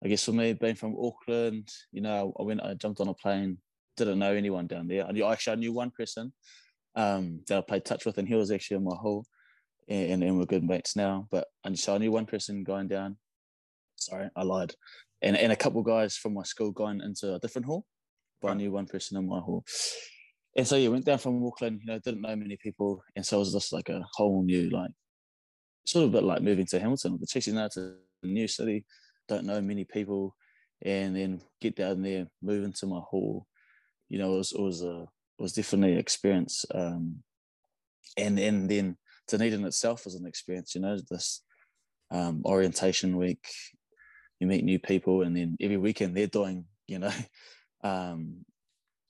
[0.05, 3.15] I guess for me, being from Auckland, you know, I went, I jumped on a
[3.15, 3.59] plane,
[3.97, 5.07] didn't know anyone down there.
[5.07, 6.33] I knew actually I knew one person
[6.95, 9.25] um, that I played touch with, and he was actually in my hall,
[9.89, 11.27] and, and we're good mates now.
[11.31, 13.17] But and so I knew one person going down.
[13.97, 14.73] Sorry, I lied,
[15.21, 17.85] and and a couple guys from my school going into a different hall,
[18.41, 19.65] but I knew one person in my hall.
[20.57, 21.81] And so yeah, went down from Auckland.
[21.83, 24.71] You know, didn't know many people, and so it was just like a whole new
[24.71, 24.91] like,
[25.87, 27.49] sort of a bit like moving to Hamilton the Chiefs.
[27.49, 28.85] You know, a new city,
[29.29, 30.35] don't know many people,
[30.83, 33.47] and then get down there, move into my hall.
[34.09, 35.03] You know, it was it was a
[35.39, 36.65] it was definitely an experience.
[36.75, 37.23] Um,
[38.17, 38.97] and and then
[39.29, 40.75] Dunedin itself was an experience.
[40.75, 41.43] You know, this
[42.11, 43.47] um, orientation week,
[44.41, 47.13] you meet new people, and then every weekend they're doing, you know,
[47.85, 48.45] um,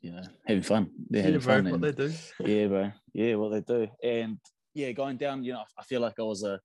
[0.01, 0.91] you know, having fun.
[1.11, 1.65] They're Yeah, having bro, fun.
[1.65, 2.13] what and- they do.
[2.45, 2.93] yeah, bro.
[3.15, 3.89] Yeah, what they do.
[4.03, 4.39] And
[4.75, 6.61] yeah, going down, you know, I feel like I was a,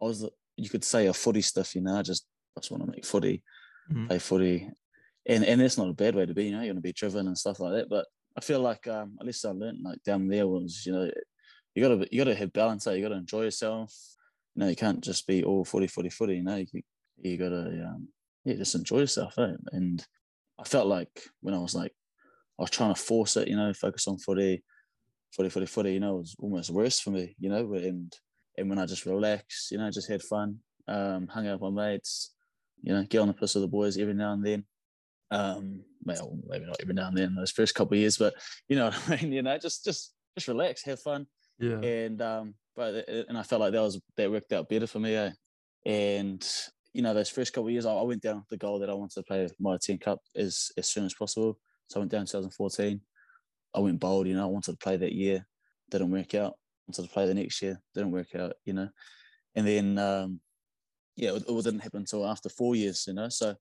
[0.00, 2.26] I was, a, you could say a footy stuff, you know, I just,
[2.60, 3.42] just want to make footy,
[3.90, 4.06] Mhm.
[4.08, 4.70] play footy.
[5.28, 6.92] And, and that's not a bad way to be, you know, you want to be
[6.92, 7.88] driven and stuff like that.
[7.88, 11.10] But I feel like, um, at least I learned like down there was, you know,
[11.74, 12.94] you gotta, you gotta have balance, eh?
[12.94, 13.94] you gotta enjoy yourself.
[14.54, 16.82] You know, you can't just be all footy, footy, footy, you know, you,
[17.18, 18.08] you gotta, um,
[18.44, 19.38] yeah, just enjoy yourself.
[19.38, 19.54] Eh?
[19.72, 20.06] And
[20.58, 21.92] I felt like when I was like,
[22.58, 24.64] I was trying to force it, you know, focus on footy,
[25.32, 28.12] footy, footy, footy, you know, it was almost worse for me, you know, and
[28.58, 31.88] and when I just relaxed, you know, just had fun, um, hung out with my
[31.90, 32.35] mates,
[32.82, 34.64] you know, get on the piss with the boys every now and then.
[35.30, 38.34] Um, well, maybe not every now and then those first couple of years, but
[38.68, 41.26] you know what I mean, you know, just just just relax, have fun,
[41.58, 41.80] Yeah.
[41.80, 45.14] and um, but and I felt like that was that worked out better for me.
[45.14, 45.30] Eh?
[45.84, 46.46] And
[46.92, 48.88] you know, those first couple of years, I, I went down with the goal that
[48.90, 51.58] I wanted to play Mitre 10 Cup as as soon as possible.
[51.88, 53.00] So I went down in 2014.
[53.74, 55.46] I went bold, you know, I wanted to play that year,
[55.90, 56.54] didn't work out.
[56.88, 58.88] Wanted to play the next year, didn't work out, you know.
[59.54, 60.40] And then um,
[61.16, 63.28] yeah, it, it didn't happen until after four years, you know.
[63.28, 63.54] So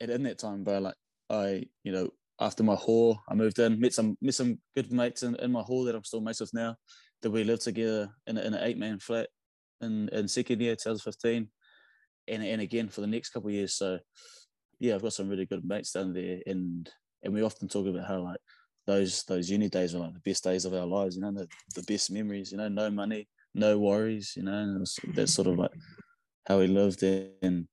[0.00, 0.94] and in that time, bro, like
[1.30, 5.22] I, you know, after my hall, I moved in, met some met some good mates
[5.22, 6.76] in, in my hall that I'm still mates with now.
[7.22, 9.28] That we lived together in, in an eight man flat
[9.80, 11.48] in, in second year, 2015,
[12.28, 13.74] and and again for the next couple of years.
[13.74, 13.98] So
[14.80, 16.90] yeah, I've got some really good mates down there, and
[17.22, 18.40] and we often talk about how like
[18.86, 21.16] those those uni days were like the best days of our lives.
[21.16, 22.50] You know, the, the best memories.
[22.50, 24.32] You know, no money, no worries.
[24.36, 24.98] You know, was,
[25.32, 25.70] sort of like
[26.46, 27.66] how we lived and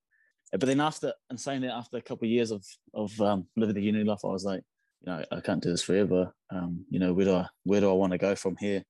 [0.51, 3.75] but then after and saying that after a couple of years of of um, living
[3.75, 4.63] the uni life, I was like,
[5.01, 6.33] you know, I can't do this forever.
[6.49, 8.83] Um, you know, where do I where do I want to go from here?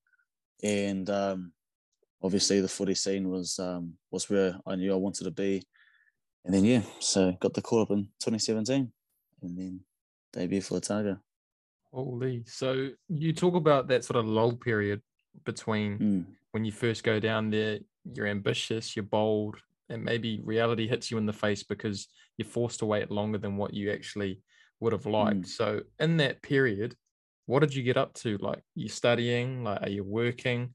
[0.64, 1.52] And um,
[2.24, 5.62] obviously, the footy scene was um, was where I knew I wanted to be.
[6.46, 8.90] And then yeah, so got the call up in 2017,
[9.42, 9.82] and then
[10.32, 11.20] debut for Otago.
[11.92, 12.44] Holy!
[12.46, 15.02] So you talk about that sort of lull period
[15.44, 16.26] between Mm.
[16.52, 17.80] when you first go down there.
[18.14, 19.58] You're ambitious, you're bold,
[19.90, 23.58] and maybe reality hits you in the face because you're forced to wait longer than
[23.58, 24.42] what you actually
[24.80, 25.42] would have liked.
[25.42, 25.48] Mm.
[25.48, 26.96] So in that period,
[27.46, 28.38] what did you get up to?
[28.38, 29.64] Like you studying?
[29.64, 30.74] Like are you working?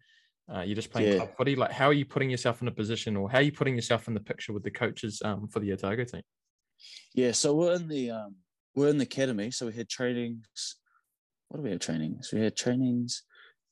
[0.53, 1.19] Uh, you're just playing Yeah.
[1.19, 1.57] club footy.
[1.57, 4.09] Like how are you putting yourself in a position, or how are you putting yourself
[4.09, 6.23] in the picture with the coaches um, for the Otago team?
[7.15, 8.35] Yeah, so we're in the um,
[8.75, 9.51] we're in the academy.
[9.53, 10.77] So we had trainings.
[11.49, 12.31] What do we have trainings?
[12.33, 13.23] We had trainings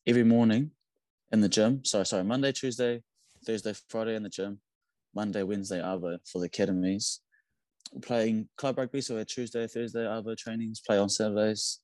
[0.07, 0.71] every morning
[1.33, 1.85] in the gym.
[1.85, 3.03] So sorry, Monday, Tuesday,
[3.45, 4.61] Thursday, Friday in the gym.
[5.15, 7.21] Monday, Wednesday, Arvo for the academies.
[8.03, 10.81] Playing club rugby, so we had Tuesday, Thursday, Arvo trainings.
[10.81, 11.81] Play on Saturdays,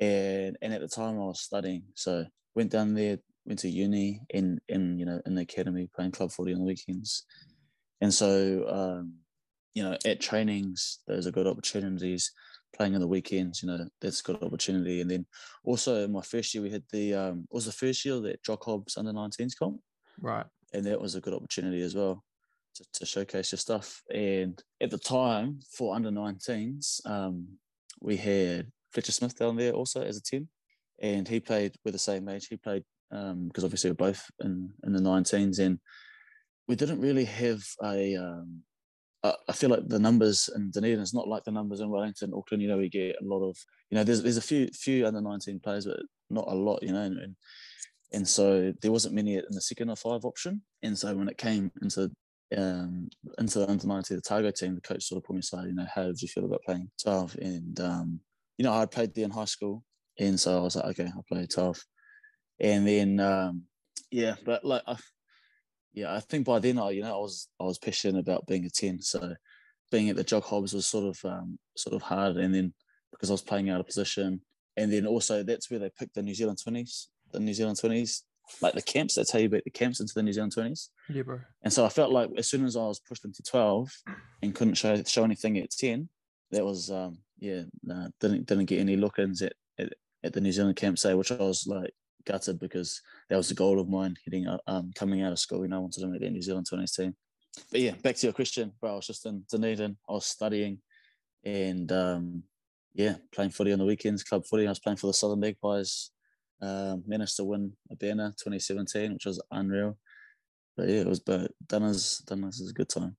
[0.00, 2.24] and and at the time I was studying, so
[2.56, 6.32] went down there, went to uni in in you know in the academy playing club
[6.32, 7.24] footy on the weekends,
[8.00, 9.14] and so um,
[9.74, 12.32] you know, at trainings, those are good opportunities.
[12.74, 15.00] Playing on the weekends, you know, that's a good opportunity.
[15.00, 15.26] And then
[15.62, 18.64] also my first year, we had the um, it was the first year that Jock
[18.64, 19.80] Hobbs under 19s comp,
[20.20, 20.46] Right.
[20.72, 22.24] and that was a good opportunity as well
[22.74, 24.02] to, to showcase your stuff.
[24.12, 27.46] And at the time for under 19s, um,
[28.00, 30.48] we had Fletcher Smith down there also as a 10,
[31.00, 32.46] and he played with the same age.
[32.48, 35.78] He played um, because obviously we're both in in the 19s, and
[36.68, 38.62] we didn't really have a um,
[39.24, 42.32] I- I feel like the numbers in Dunedin is not like the numbers in Wellington,
[42.34, 42.62] Auckland.
[42.62, 43.56] You know, we get a lot of,
[43.90, 46.82] you know, there's there's a few few under nineteen players, but not a lot.
[46.82, 47.36] You know, and and,
[48.12, 50.62] and so there wasn't many in the second or five option.
[50.82, 52.10] And so when it came into
[52.56, 55.66] um into the under nineteen the Otago team, the coach sort of put me aside.
[55.66, 57.36] You know, how did you feel about playing twelve?
[57.40, 58.20] And um,
[58.58, 59.82] you know, I played there in high school,
[60.18, 61.82] and so I was like, okay, I'll play twelve.
[62.60, 63.62] And then um,
[64.10, 64.96] yeah, but like I,
[65.92, 68.64] yeah, I think by then I, you know, I was I was passionate about being
[68.64, 69.00] a ten.
[69.00, 69.34] So
[69.90, 72.74] being at the Jock Hobbs was sort of um, sort of hard, and then
[73.12, 74.40] because I was playing out of position,
[74.76, 78.24] and then also that's where they picked the New Zealand twenties, the New Zealand twenties,
[78.60, 79.14] like the camps.
[79.14, 80.90] That's how you beat the camps into the New Zealand twenties.
[81.08, 81.40] Yeah, bro.
[81.62, 83.90] And so I felt like as soon as I was pushed into twelve
[84.42, 86.08] and couldn't show show anything at ten,
[86.50, 90.52] that was um, yeah, nah, didn't didn't get any look-ins at, at at the New
[90.52, 91.92] Zealand camp say, which I was like
[92.26, 95.62] gutted because that was the goal of mine heading out, um, coming out of school.
[95.62, 97.14] You know, I wanted to make that New Zealand 20s team.
[97.70, 98.92] But yeah, back to your question, bro.
[98.92, 99.96] I was just in Dunedin.
[100.08, 100.78] I was studying
[101.44, 102.42] and um,
[102.94, 104.66] yeah, playing footy on the weekends, club footy.
[104.66, 106.10] I was playing for the Southern Magpies.
[106.64, 109.98] Um, managed to win a banner 2017, which was unreal.
[110.76, 113.16] But yeah, it was but Dunners, Dunners is a good time.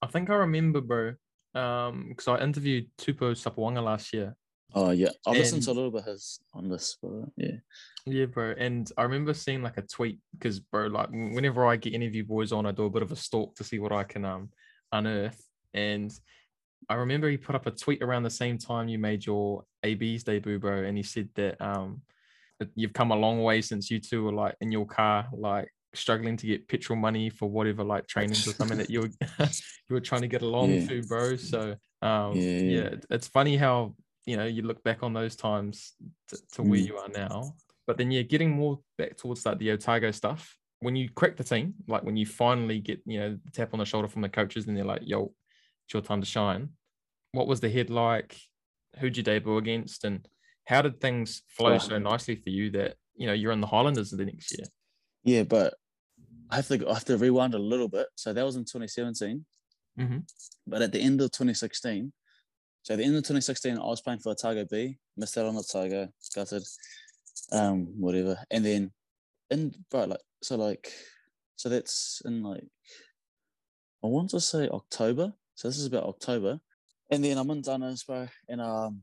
[0.00, 1.14] I think I remember, bro.
[1.54, 4.36] Um, because I interviewed Tupo Sapawanga last year.
[4.74, 7.56] Oh yeah, I've listened to a little bit of his on this, but yeah.
[8.06, 8.54] Yeah, bro.
[8.56, 12.52] And I remember seeing like a tweet because, bro, like whenever I get interview boys
[12.52, 14.50] on, I do a bit of a stalk to see what I can um
[14.90, 15.40] unearth.
[15.74, 16.12] And
[16.88, 20.24] I remember he put up a tweet around the same time you made your AB's
[20.24, 20.84] debut, bro.
[20.84, 22.21] And he said that um that
[22.74, 26.36] you've come a long way since you two were like in your car, like struggling
[26.38, 29.10] to get petrol money for whatever like trainings or something that you were
[29.88, 30.86] you were trying to get along Yeah.
[30.86, 31.36] to, bro.
[31.36, 33.94] So um Yeah, yeah, it's funny how
[34.26, 35.94] you know you look back on those times
[36.28, 36.86] to, to where Mm.
[36.86, 37.54] you are now
[37.86, 41.42] but then yeah getting more back towards like the otago stuff when you crack the
[41.42, 44.28] team like when you finally get you know the tap on the shoulder from the
[44.28, 45.24] coaches and they're like yo
[45.84, 46.68] it's your time to shine
[47.32, 48.36] what was the head like
[49.00, 50.28] who'd you debut against and
[50.66, 54.10] how did things flow so nicely for you that you know you're in the highlanders
[54.10, 54.66] the next year
[55.24, 55.74] Yeah, but
[56.50, 58.06] I have to I have to rewind a little bit.
[58.16, 59.44] So that was in 2017.
[59.98, 60.24] Mhm.
[60.66, 62.12] But at the end of 2016,
[62.82, 65.56] so at the end of 2016, I was playing for Otago B, missed out on
[65.56, 66.64] Otago, gutted,
[67.52, 68.36] um, whatever.
[68.50, 68.92] And then
[69.50, 70.92] and bro, like so like
[71.56, 72.64] so that's in like
[74.02, 75.34] I want to say October.
[75.54, 76.60] So this is about October.
[77.10, 79.02] And then I'm in Dunners, bro, and um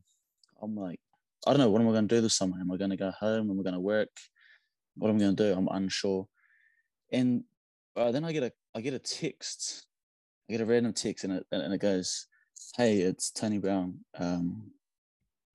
[0.62, 1.00] I'm like,
[1.47, 2.58] I don't know, what am I gonna do this summer?
[2.60, 3.49] Am I gonna go home?
[3.49, 4.10] Am I gonna work?
[4.95, 5.54] What am I gonna do?
[5.54, 6.28] I'm unsure.
[7.12, 7.43] And
[7.95, 9.88] uh, then I get a I get a text.
[10.49, 12.28] I get a random text and it and it goes,
[12.75, 13.99] Hey, it's Tony Brown.
[14.17, 14.71] Um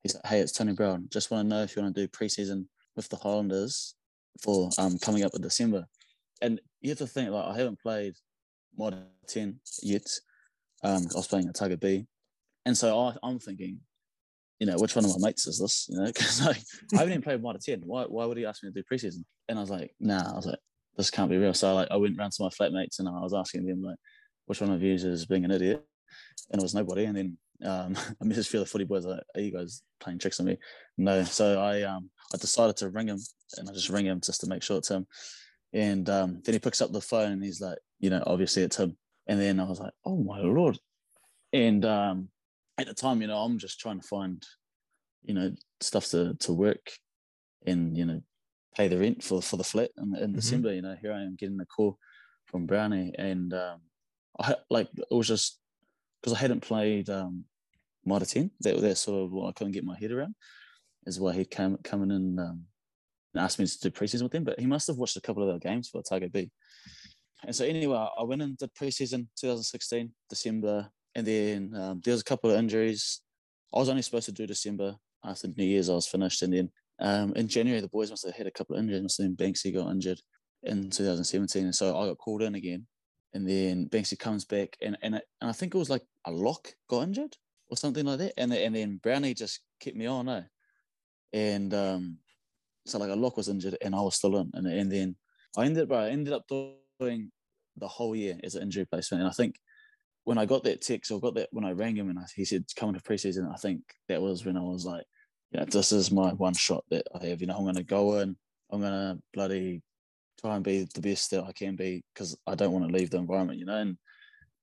[0.02, 1.08] he's like, Hey, it's Tony Brown.
[1.10, 2.66] Just want to know if you want to do preseason
[2.96, 3.94] with the Highlanders
[4.42, 5.86] for um coming up in December.
[6.40, 8.14] And you have to think like I haven't played
[8.76, 10.06] Mitre 10 yet.
[10.82, 12.06] Um I was playing at Otago B.
[12.66, 13.80] And so I, I'm thinking,
[14.58, 15.86] you know, which one of my mates is this?
[15.88, 16.62] You know, because like
[16.94, 17.82] I haven't even played Mitre 10.
[17.84, 19.24] Why why would he ask me to do preseason?
[19.48, 20.58] And I was like, nah, I was like,
[20.96, 21.54] this can't be real.
[21.54, 23.96] So I like I went round to my flatmates and I was asking them like,
[24.46, 25.84] which one of you is being an idiot?
[26.52, 27.04] And it was nobody.
[27.04, 30.40] And then um, I messaged feel the footy boys like, are you guys playing tricks
[30.40, 30.58] on me?
[30.98, 31.24] No.
[31.24, 33.18] So I um I decided to ring him
[33.56, 35.06] and I just ring him just to make sure it's him.
[35.72, 38.76] And um, then he picks up the phone and he's like, you know, obviously it's
[38.76, 38.96] him.
[39.26, 40.78] And then I was like, oh my lord.
[41.52, 42.28] And um,
[42.78, 44.42] at the time, you know, I'm just trying to find,
[45.22, 46.92] you know, stuff to to work
[47.66, 48.20] and you know
[48.76, 50.34] pay the rent for for the flat in, in Mhm.
[50.36, 50.74] December.
[50.74, 51.98] You know, here I am getting a call
[52.46, 53.80] from Brownie, and um,
[54.38, 55.60] I like it was just
[56.20, 57.44] because I hadn't played um,
[58.04, 58.50] Mitre Ten.
[58.60, 60.34] That that's sort of what I couldn't get my head around.
[61.06, 62.64] Is why he came coming in um,
[63.34, 64.44] and asked me to do preseason with him.
[64.44, 66.50] But he must have watched a couple of their games for Otago B.
[67.46, 72.20] And so anyway, I went and did preseason 2016 December, and then um, there was
[72.20, 73.20] a couple of injuries.
[73.74, 75.90] I was only supposed to do December after New Year's.
[75.90, 78.76] I was finished, and then um, in January the boys must have had a couple
[78.76, 79.02] of injuries.
[79.02, 80.20] Must have Banksy got injured
[80.62, 82.86] in 2017, and so I got called in again.
[83.32, 86.30] And then Banksy comes back, and and, it, and I think it was like a
[86.30, 87.36] lock got injured
[87.68, 88.34] or something like that.
[88.36, 90.42] And and then Brownie just kept me on, eh?
[91.32, 92.18] And um,
[92.86, 94.50] so like a lock was injured, and I was still in.
[94.54, 95.16] And and then
[95.56, 96.46] I ended up I ended up
[97.00, 97.30] doing
[97.76, 99.22] the whole year as an injury placement.
[99.22, 99.56] And I think
[100.24, 102.44] when I got that text or got that when I rang him and I, he
[102.44, 105.04] said coming to preseason, I think that was when I was like,
[105.50, 107.40] you know, this is my one shot that I have.
[107.40, 108.36] You know, I'm going to go in.
[108.70, 109.82] I'm going to bloody
[110.40, 113.10] try and be the best that I can be because I don't want to leave
[113.10, 113.58] the environment.
[113.58, 113.96] You know, and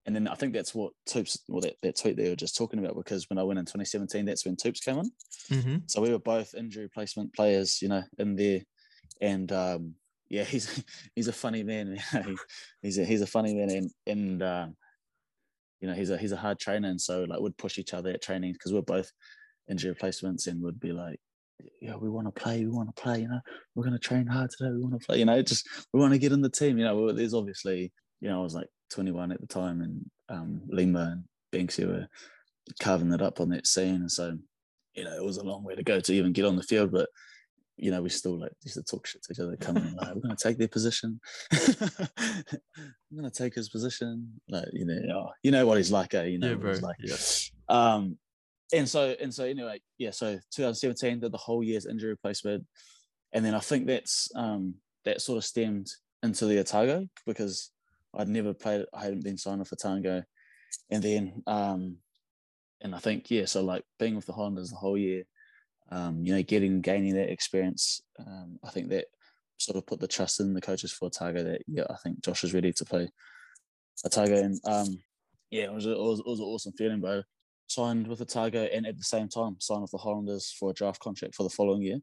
[0.06, 2.80] and then I think that's what Toops, well, that, that tweet they were just talking
[2.80, 5.12] about because when I went in 2017, that's when Toops came in.
[5.52, 5.78] Mm-hmm.
[5.88, 8.62] So we were both injury placement players, you know, in there.
[9.22, 9.94] And um,
[10.28, 10.84] yeah, he's
[11.16, 12.00] he's a funny man.
[12.14, 12.38] you know, he-
[12.82, 14.76] he's a he's a funny man, and and um,
[15.82, 18.12] you know he's a he's a hard trainer, and so like we'd push each other
[18.12, 19.12] at training because we're both
[19.70, 21.20] injury replacements, and would be like,
[21.82, 23.40] yeah, we want to play, we want to play, you know,
[23.76, 26.20] we're gonna train hard today, we want to play, you know, just we want to
[26.20, 27.12] get in the team, you know.
[27.12, 27.92] There's obviously,
[28.22, 32.08] you know, I was like 21 at the time, and um, Lima and Banksy were
[32.80, 34.38] carving it up on that scene, and so
[34.94, 36.92] you know it was a long way to go to even get on the field,
[36.92, 37.10] but
[37.82, 40.14] you know, we still like used to talk shit to each other, coming in, like,
[40.14, 41.20] we're gonna take their position.
[41.52, 44.40] I'm gonna take his position.
[44.48, 46.26] Like, you know, oh, you know what he's like, eh?
[46.26, 46.72] You know Yeah, what bro.
[46.72, 46.96] he's like.
[47.00, 47.16] Yeah.
[47.70, 48.18] Um
[48.74, 52.66] and so and so anyway, yeah, so 2017 did the whole year's injury replacement.
[53.34, 55.90] And then I think that's um that sort of stemmed
[56.24, 57.72] into the Otago because
[58.14, 60.24] I'd never played I hadn't been signed off for Otago.
[60.90, 61.98] And then um
[62.84, 65.24] and I think, yeah, so like being with the Highlanders the whole year,
[65.92, 69.06] um, you know, getting gaining that experience, um, I think that
[69.58, 72.44] sort of put the trust in the coaches for Otago that yeah, I think Josh
[72.44, 73.10] is ready to play
[74.06, 74.88] Otago, and um,
[75.50, 77.22] yeah, it was, a, it was it was an awesome feeling, bro.
[77.68, 81.00] Signed with Otago and at the same time signed with the Highlanders for a draft
[81.00, 82.00] contract for the following year.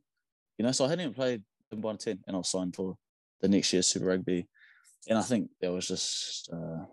[0.57, 2.97] You know, so I hadn't even played in one ten, and I was signed for
[3.41, 4.49] the next year's Super Rugby,
[5.09, 6.85] and I think that was just uh,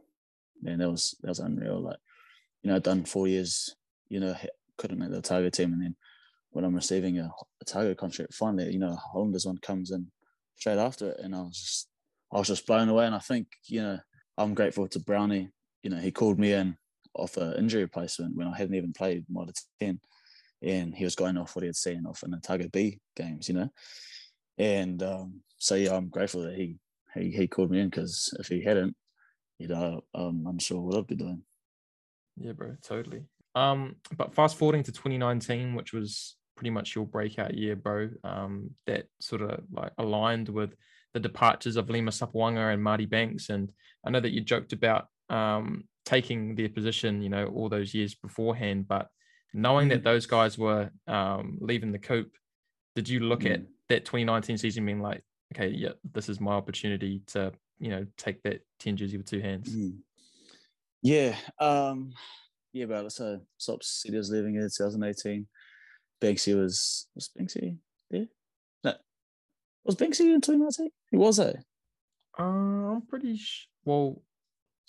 [0.61, 1.81] man, that was that was unreal.
[1.81, 1.97] Like,
[2.63, 3.75] you know, done four years,
[4.09, 4.35] you know,
[4.77, 5.95] couldn't make the Otago team, and then
[6.55, 7.29] when I'm receiving a
[7.61, 10.09] Otago contract, finally, you know, a Highlanders one comes in
[10.55, 11.89] straight after it, and I was just
[12.33, 13.05] I was just blown away.
[13.05, 13.99] And I think you know
[14.37, 15.49] I'm grateful to Brownie.
[15.83, 16.77] You know, he called me in
[17.13, 19.99] off an injury replacement when I hadn't even played Mitre ten,
[20.61, 23.49] and he was going off what he had seen off in the Otago B games.
[23.49, 23.69] You know,
[24.57, 26.77] and um, so yeah, I'm grateful that he
[27.13, 28.95] he, he called me in because if he hadn't,
[29.59, 31.41] you know, I'm unsure what I'd be doing.
[32.37, 33.23] Yeah, bro, totally.
[33.55, 38.09] Um, but fast forwarding to 2019, which was pretty much your breakout year, bro.
[38.23, 40.75] Um, that sort of like aligned with
[41.13, 43.71] the departures of Lima Sopoaga and Marty Banks, and
[44.05, 48.13] I know that you joked about um taking their position, you know, all those years
[48.13, 49.07] beforehand, but
[49.53, 52.31] knowing that those guys were um leaving the coop,
[52.95, 53.67] did you look at Mm.
[53.89, 58.41] that 2019 season being like, okay, yeah, this is my opportunity to, you know, take
[58.43, 59.75] that 10 jersey with two hands?
[59.75, 59.97] Mm.
[61.01, 62.13] Yeah, um,
[62.73, 65.47] yeah, but so Sops City was leaving in 2018.
[66.21, 67.77] Banksy was was Banksy
[68.09, 68.27] there?
[68.83, 68.93] No,
[69.83, 70.89] Was Banksy in 2019?
[71.11, 71.63] He was there.
[72.37, 74.21] Uh, I'm pretty sh- well.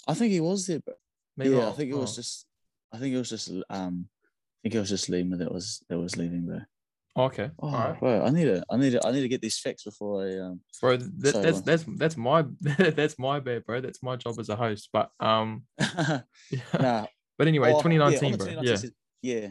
[0.09, 0.97] I think he was there, but
[1.37, 2.17] Maybe yeah, I think it was oh.
[2.17, 2.47] just.
[2.93, 3.51] I think it was just.
[3.69, 6.69] Um, I think it was just Lima that was that was leaving there.
[7.17, 8.63] Okay, Oh, all right, bro, I need to.
[8.71, 9.07] I need to.
[9.07, 10.39] I need to get these facts before I.
[10.39, 10.97] Um, bro.
[10.97, 13.81] That, that's that's that's my that's my bad, bro.
[13.81, 14.91] That's my job as a host.
[14.93, 16.21] But um, yeah.
[16.79, 17.07] nah,
[17.39, 18.47] but anyway, Oh, yeah, 2019, the bro.
[18.47, 19.49] 2019 Yeah, season- yeah,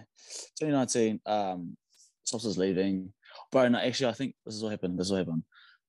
[0.60, 1.20] 2019.
[1.26, 1.78] Um,
[2.24, 3.14] Sops was leaving.
[3.52, 4.98] Bro, no, actually, I think this is what happened.
[4.98, 5.44] This is what happened.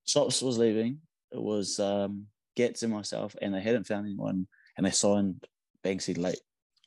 [0.05, 0.99] Sops was leaving.
[1.33, 4.47] It was um, Getz and myself, and they hadn't found anyone,
[4.77, 5.45] and they signed
[5.85, 6.41] Banksy late.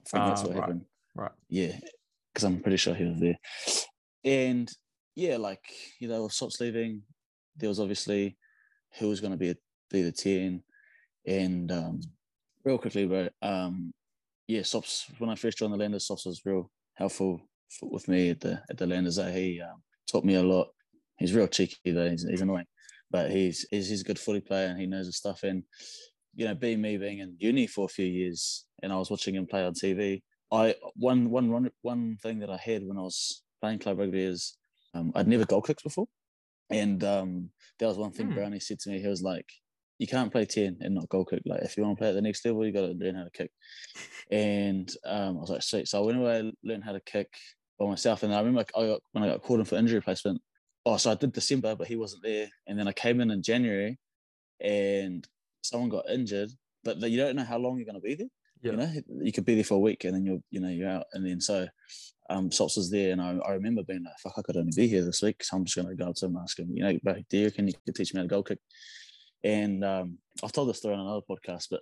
[0.05, 0.61] I think that's Ah, what right.
[0.61, 0.85] happened.
[1.15, 1.31] right.
[1.49, 1.77] Yeah,
[2.33, 3.37] because I'm pretty sure he was there.
[4.23, 4.71] And
[5.15, 5.63] yeah, like
[5.99, 7.01] you know, with Sops leaving,
[7.55, 8.37] there was obviously
[8.99, 9.55] who was going to be a,
[9.89, 10.63] be the ten,
[11.25, 12.01] and um,
[12.63, 13.29] real quickly, bro.
[13.41, 13.91] Um,
[14.47, 15.05] yeah, Sops.
[15.17, 17.41] When I first joined the Landers, Sops was real helpful
[17.81, 19.17] with me at the at the Landers.
[19.19, 19.81] eh, He um,
[20.11, 20.67] taught me a lot.
[21.17, 22.09] He's real cheeky though.
[22.09, 22.67] He's, he's annoying,
[23.11, 25.43] but he's, he's he's a good footy player and he knows his stuff.
[25.43, 25.63] And
[26.35, 29.35] you know, being me being in uni for a few years, and I was watching
[29.35, 30.21] him play on TV.
[30.51, 34.57] I one one one thing that I had when I was playing club rugby is
[34.93, 36.07] um, I'd never goal kicked before,
[36.69, 38.33] and um, that was one thing Hmm.
[38.35, 39.01] Brownie said to me.
[39.01, 39.45] He was like,
[39.99, 41.43] "You can't play ten and not goal kick.
[41.45, 43.25] Like if you want to play at the next level, you got to learn how
[43.25, 43.51] to kick."
[44.31, 47.29] And um, I was like, "Sweet." So I went away, learned how to kick
[47.77, 50.41] by myself, and I remember I got, when I got called in for injury replacement.
[50.85, 53.43] Oh, so I did December, but he wasn't there, and then I came in in
[53.43, 53.99] January,
[54.61, 55.27] and
[55.61, 56.49] someone got injured,
[56.83, 58.27] but you don't know how long you're going to be there
[58.61, 58.71] Yeah.
[58.71, 60.89] you know you could be there for a week and then you're you know you're
[60.89, 61.67] out and then so
[62.29, 64.87] um Sops was there and I, I remember being like fuck I could only be
[64.87, 66.83] here this week so I'm just gonna go up to him and ask him you
[66.83, 68.59] know bro do you reckon you could teach me how to goal kick
[69.43, 71.81] and um I've told this story on another podcast but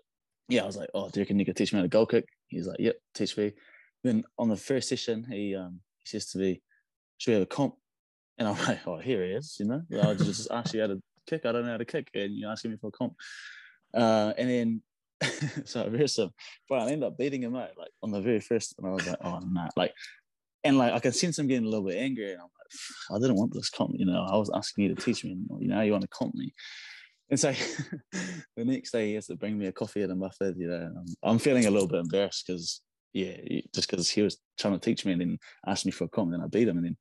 [0.49, 2.26] yeah I was like oh do you reckon you teach me how to goal kick?
[2.47, 3.53] He's like yep teach me.
[4.03, 6.62] Then on the first session he um he says to me
[7.18, 7.76] should we have a comp?
[8.38, 9.82] And I'm like oh here he is you know?
[9.91, 11.45] I just asked you how to kick.
[11.45, 13.14] I don't know how to kick and you're asking me for a comp.
[13.93, 14.82] Uh and then
[15.66, 16.32] so versed him.
[16.70, 19.08] But I ended up beating him out like on the very first, and I was
[19.08, 19.93] like, oh no, like,
[20.64, 23.20] and like I can sense him getting a little bit angry, and I'm like, I
[23.20, 25.68] didn't want this comp, you know, I was asking you to teach me, and you
[25.68, 26.53] know, you want to comp me,
[27.30, 27.51] and so
[28.55, 30.91] the next day he has to bring me a coffee at a muffin, you know,
[30.95, 32.82] I'm, I'm feeling a little bit embarrassed because
[33.13, 33.38] yeah,
[33.73, 36.32] just because he was trying to teach me and then asked me for a comp,
[36.32, 36.97] and then I beat him, and then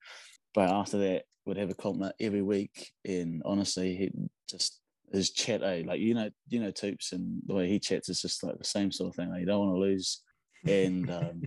[0.55, 4.11] but after that we'd have a comp every week, and honestly, he
[4.49, 4.81] just
[5.12, 5.83] his chat, eh?
[5.87, 8.64] like you know, you know, Toops and the way he chats is just like the
[8.64, 9.31] same sort of thing.
[9.31, 10.22] Like you don't want to lose,
[10.66, 11.43] and um,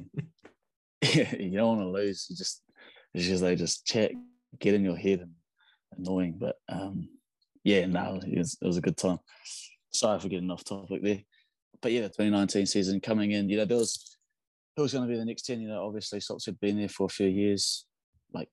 [1.01, 2.27] you don't want to lose.
[2.29, 2.61] You just
[3.13, 4.11] it's just they just chat,
[4.59, 5.33] get in your head, and
[5.97, 6.37] annoying.
[6.39, 7.09] But um,
[7.63, 9.19] yeah, no, it was, it was a good time.
[9.91, 11.21] Sorry for getting off topic there,
[11.81, 14.17] but yeah, the 2019 season coming in, you know, there was
[14.75, 15.59] who was going to be the next 10.
[15.61, 17.85] You know, obviously, Sops had been there for a few years,
[18.33, 18.47] like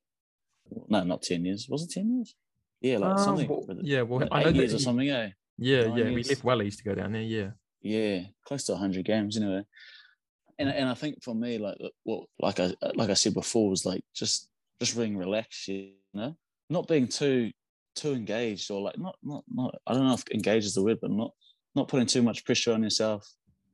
[0.88, 1.66] no, not 10 years.
[1.68, 2.34] Was it 10 years?
[2.80, 3.48] Yeah, like Um, something.
[3.48, 5.30] well, yeah, well, like I know years or something, eh?
[5.58, 6.04] Yeah, nine yeah.
[6.06, 6.28] We years.
[6.30, 7.22] left Wellies to go down there.
[7.22, 7.50] Yeah.
[7.82, 9.62] Yeah, close to 100 games anyway.
[10.58, 13.84] And and I think for me, like well like I like I said before, was
[13.84, 14.48] like just
[14.80, 16.34] just being relaxed, you know,
[16.70, 17.52] not being too
[17.96, 20.98] too engaged or like not not not I don't know if engaged is the word,
[21.00, 21.32] but not
[21.74, 23.28] not putting too much pressure on yourself,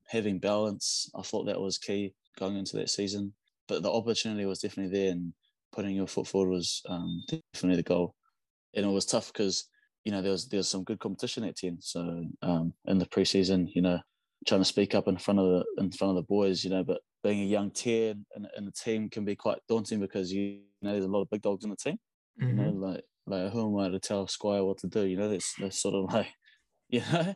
[0.07, 1.11] having balance.
[1.15, 3.35] I thought that was key going into that season.
[3.69, 5.35] But the opportunity was definitely there, and
[5.73, 7.23] putting your foot forward was um,
[7.55, 8.17] definitely the goal.
[8.75, 9.69] And it was tough because
[10.05, 11.81] you know there was there was some good competition at ten.
[11.81, 14.01] So um, in the preseason, you know,
[14.47, 16.85] trying to speak up in front of the in front of the boys, you know,
[16.85, 20.63] but being a young ten in, in the team can be quite daunting because you,
[20.83, 21.99] know there's a lot of big dogs in the team.
[22.49, 22.65] You Mhm.
[22.65, 25.07] know, like like who am I to tell Squire what to do?
[25.07, 26.29] You know, that's that's sort of like,
[26.89, 27.35] you know,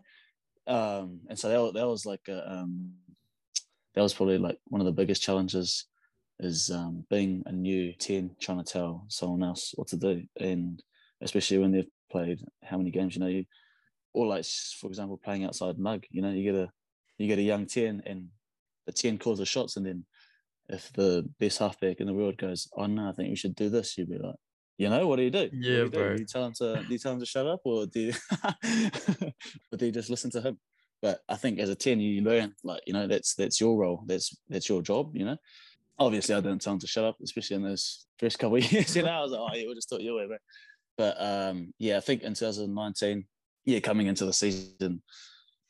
[0.67, 2.93] um, and so that that was like a, um,
[3.95, 5.87] that was probably like one of the biggest challenges
[6.41, 10.83] is um, being a new ten trying to tell someone else what to do, and
[11.23, 13.45] especially when they've played how many games, you know, you
[14.13, 14.45] or like
[14.81, 16.71] for example playing outside mug, you know, you get a
[17.19, 18.29] you get a young ten and
[18.87, 20.05] the ten calls the shots, and then
[20.69, 23.69] if the best halfback in the world goes, oh no, I think we should do
[23.69, 24.35] this, you'd be like,
[24.79, 25.39] you know, what do you do?
[25.39, 26.15] What do Yeah, you bro.
[26.15, 28.13] Do you tell him to do you tell him to shut up, or do you,
[29.73, 30.59] or do you just listen to him?
[31.03, 34.03] But I think as a ten, you learn like you know that's that's your role,
[34.07, 35.37] that's that's your job, you know.
[35.99, 38.95] Obviously, I didn't tell him to shut up, especially in those first couple of years.
[38.95, 40.37] You know, I was like, oh yeah, we'll just talk your way, bro.
[40.99, 43.25] But um, yeah, I think in 2019,
[43.65, 45.03] yeah, coming into the season,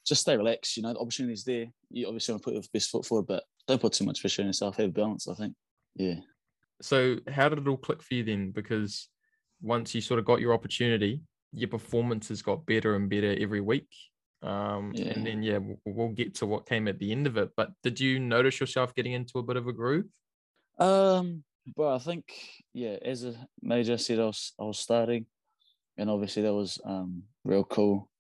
[0.05, 0.77] just stay relaxed.
[0.77, 1.67] You know, the opportunity's there.
[1.91, 4.43] You obviously want to put your best foot forward, but don't put too much pressure
[4.43, 4.77] on yourself.
[4.77, 5.29] Have balance.
[5.29, 5.55] I think.
[5.95, 6.17] Yeah.
[6.83, 8.51] So how did it all click for you then?
[8.51, 9.09] Because
[9.61, 11.23] once you sort of got your opportunity,
[11.53, 13.89] your performances got better and better every week.
[14.43, 15.13] Um, Yeah.
[15.15, 17.51] And then yeah, we'll, we'll get to what came at the end of it.
[17.57, 20.07] But did you notice yourself getting into a bit of a groove?
[20.79, 21.43] Um,
[21.75, 22.33] but I think
[22.75, 25.27] yeah, as a major said, I was I was starting.
[25.97, 28.11] and obviously that was um, real cool.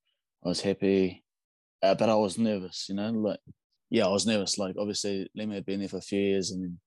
[0.44, 1.22] I was happy,
[1.82, 2.86] uh, but I was nervous.
[2.88, 3.40] You know, like
[3.90, 4.58] yeah, I was nervous.
[4.58, 6.78] Like obviously, Lima had been there for a few years, and then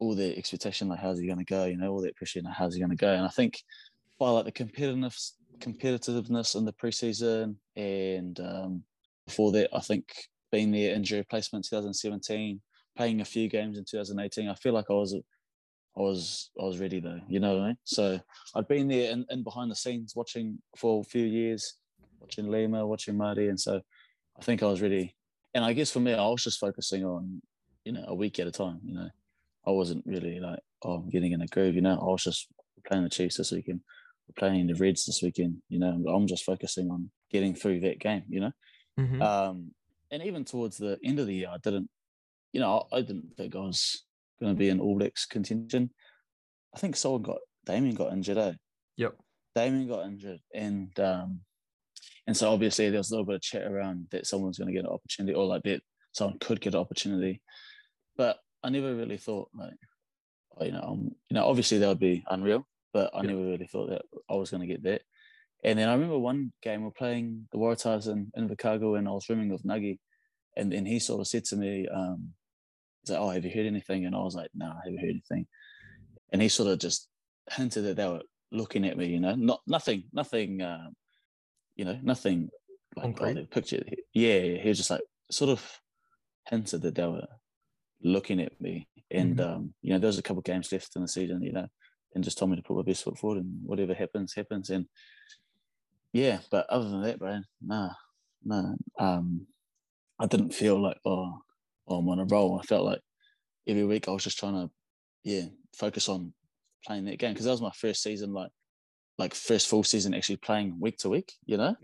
[0.00, 1.66] all the expectation, like how's he going to go?
[1.66, 3.12] You know, all that pressure, like, how's he going to go?
[3.12, 3.62] And I think
[4.18, 8.82] by like the competitiveness, competitiveness in the preseason, and um,
[9.26, 10.04] before that, I think
[10.50, 12.60] being there injury replacement 2017,
[12.96, 16.78] playing a few games in 2018, I feel like I was I was I was
[16.78, 17.76] ready though, you know what I mean?
[17.84, 18.20] So
[18.54, 21.74] I'd been there and, and behind the scenes watching for a few years,
[22.20, 23.80] watching Lima, watching Marty, and so
[24.38, 25.14] I think I was ready.
[25.54, 27.42] And I guess for me, I was just focusing on,
[27.84, 28.78] you know, a week at a time.
[28.84, 29.08] You know,
[29.66, 31.74] I wasn't really like, oh, I'm getting in a groove.
[31.74, 32.48] You know, I was just
[32.86, 33.80] playing the Chiefs this weekend,
[34.26, 35.58] we're playing the Reds this weekend.
[35.68, 38.24] You know, I'm just focusing on getting through that game.
[38.28, 38.52] You know,
[38.98, 39.22] Mhm.
[39.22, 39.74] um,
[40.10, 41.88] and even towards the end of the year, I didn't,
[42.52, 44.04] you know, I, I didn't think I was
[44.40, 45.90] going to be in All Blacks contention.
[46.74, 48.38] I think someone got Damian got injured.
[48.38, 48.52] Eh?
[48.96, 49.14] Yep.
[49.54, 51.40] Damian got injured, and um,
[52.26, 54.72] and so obviously there was a little bit of chat around that someone's going to
[54.72, 55.82] get an opportunity, or like that
[56.12, 57.40] someone could get an opportunity,
[58.16, 59.78] but I never really thought like,
[60.60, 63.28] you know, um, you know, obviously that would be unreal, but I Yeah.
[63.28, 65.02] never really thought that I was going to get that.
[65.64, 69.12] And then I remember one game we're playing the Waratahs in, in Chicago, and I
[69.12, 69.98] was rooming with Nuggy,
[70.56, 72.34] and then he sort of said to me, um,
[73.02, 75.10] he's like, "Oh, have you heard anything?" And I was like, "No, I haven't heard
[75.10, 75.46] anything."
[76.32, 77.08] And he sort of just
[77.50, 80.94] hinted that they were looking at me, you know, not nothing, nothing, um,
[81.76, 82.50] you know, nothing
[82.96, 83.82] like oh, picture.
[84.14, 85.80] Yeah, he was just like sort of
[86.48, 87.26] hinted that they were
[88.02, 89.46] looking at me, and Mhm.
[89.46, 91.68] um, you know, there was a couple games left in the season, you know,
[92.14, 94.86] and just told me to put my best foot forward, and whatever happens, happens, and
[96.12, 97.90] yeah, but other than that, Brian, nah,
[98.44, 99.46] nah, um,
[100.18, 101.40] I didn't feel like oh,
[101.86, 102.58] oh, I'm on a roll.
[102.58, 103.00] I felt like
[103.66, 104.70] every week I was just trying to,
[105.22, 105.46] yeah,
[105.76, 106.32] focus on
[106.84, 108.50] playing that game because that was my first season, like,
[109.18, 111.76] like first full season actually playing week to week, you know.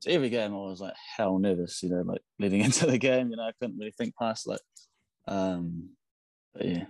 [0.00, 3.30] So every game I was like hell nervous, you know, like leading into the game,
[3.30, 4.60] you know, I couldn't really think past like,
[5.26, 5.90] um,
[6.54, 6.84] but yeah,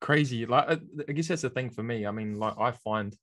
[0.00, 0.46] crazy.
[0.46, 0.78] Like I
[1.08, 2.06] I guess that's the thing for me.
[2.06, 3.14] I mean, like I find,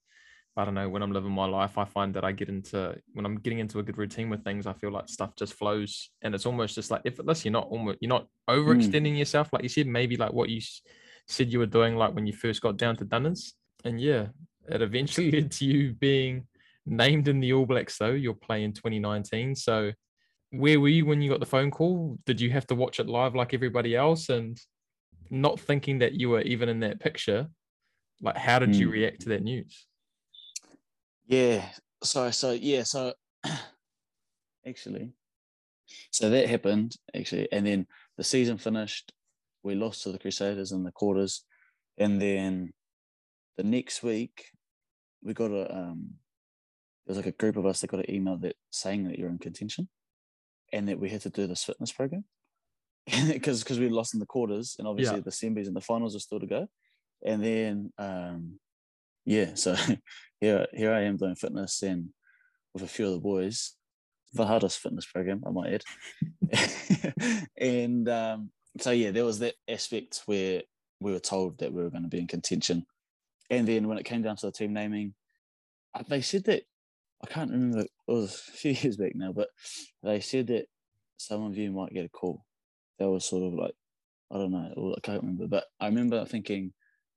[0.56, 3.26] I don't know, when I'm living my life, I find that I get into when
[3.26, 6.34] I'm getting into a good routine with things, I feel like stuff just flows, and
[6.36, 7.44] it's almost just like effortless.
[7.46, 9.88] You're not almost you're not overextending yourself, like you said.
[9.88, 10.62] Maybe like what you
[11.28, 13.54] said you were doing, like when you first got down to Dunners,
[13.84, 14.28] and yeah,
[14.70, 16.48] it eventually led to you being
[16.86, 17.98] named in the All Blacks.
[17.98, 19.92] Though you're playing 2019, so.
[20.54, 22.20] Where were you when you got the phone call?
[22.28, 24.30] Did you have to watch it live like everybody else?
[24.30, 24.56] And
[25.32, 27.48] not thinking that you were even in that picture,
[28.22, 28.92] like how did you Mm.
[28.92, 29.88] react to that news?
[31.26, 31.68] Yeah.
[32.04, 32.84] So so yeah.
[32.84, 33.16] So
[34.68, 35.14] actually,
[36.12, 37.88] so that happened actually, and then
[38.18, 39.12] the season finished.
[39.64, 41.46] We lost to the Crusaders in the quarters,
[41.98, 42.74] and then
[43.58, 44.52] the next week
[45.24, 46.12] we got a um.
[47.06, 49.30] There was like a group of us that got an email that saying that you're
[49.30, 49.90] in contention,
[50.74, 52.26] and that we had to do this fitness program.
[53.28, 55.24] Because because we lost in the quarters, and obviously Yeah.
[55.24, 56.68] the semis and the finals are still to go,
[57.26, 58.60] and then um,
[59.26, 59.76] yeah, so
[60.42, 62.10] here here I am doing fitness and
[62.74, 63.76] with a few of the boys,
[64.34, 65.84] the hardest fitness program I might
[66.52, 70.64] add, and um, so yeah, there was that aspect where
[71.00, 72.86] we were told that we were going to be in contention,
[73.50, 75.14] and then when it came down to the team naming,
[75.94, 76.64] uh, they said that
[77.24, 79.50] I can't remember it was a few years back now, but
[80.04, 80.66] they said that
[81.18, 82.46] some of you might get a call.
[83.00, 83.74] That was sort of like
[84.32, 86.74] I don't know, I can't remember, but I remember thinking,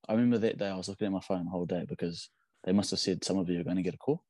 [0.07, 2.28] I remember that day I was looking at my phone the whole day because
[2.64, 4.22] they must have said some of you are going to get a call.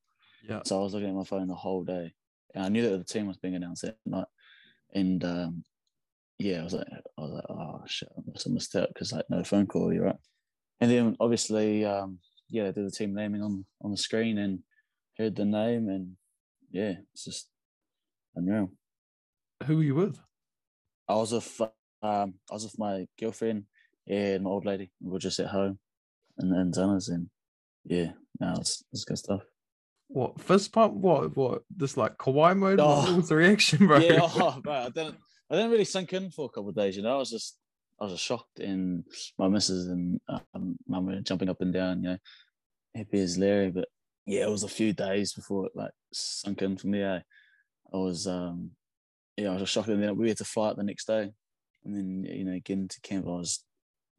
[0.49, 0.61] Yeah.
[0.65, 2.13] So I was looking at my phone the whole day,
[2.55, 4.29] and I knew that the team was being announced that night.
[4.95, 5.65] And um,
[6.39, 9.13] yeah, I was like, I was like, oh shit, I must have missed out because
[9.13, 10.17] like no phone call, you're right.
[10.81, 12.19] And then obviously, um,
[12.49, 14.61] yeah, they did the team naming on on the screen and
[15.19, 16.17] heard the name, and
[16.71, 17.49] yeah, it's just
[18.35, 18.71] unreal.
[19.67, 20.19] Who were you with?
[21.09, 21.61] I was with
[22.03, 23.65] um, I was with my girlfriend
[24.09, 24.91] and my old lady.
[25.01, 25.79] We were just at home
[26.39, 27.29] and in Dunners, and
[27.85, 29.43] yeah, no, it's it's good stuff.
[30.09, 30.95] What fist pump?
[30.95, 32.79] What what this like Kawhi mode?
[32.79, 33.17] What- What Oh.
[33.17, 33.99] was the reaction, bro?
[33.99, 35.17] Yeah, oh, bro, I didn't
[35.51, 36.97] I didn't really sink in for a couple of days.
[36.97, 37.57] You know, I was just
[38.01, 39.05] I was just shocked, and
[39.39, 42.03] my missus and um, mum were jumping up and down.
[42.03, 42.19] You know,
[42.95, 43.89] happy as Larry, but
[44.27, 47.03] yeah, it was a few days before it like sunk in for me.
[47.03, 47.21] Eh?
[47.93, 48.73] I was um
[49.37, 51.31] yeah, I was shocked, and then we had to fly out the next day,
[51.85, 53.27] and then you know getting to camp.
[53.27, 53.65] I was,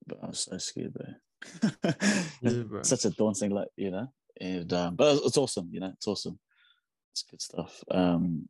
[0.06, 1.92] but I was so scared, bro.
[2.42, 2.84] Yeah, bro.
[2.84, 4.08] Such a daunting, like you know,
[4.40, 5.70] and um, but it's, awesome.
[5.72, 6.40] You know, it's awesome.
[7.12, 7.84] It's good stuff.
[7.90, 8.48] Um,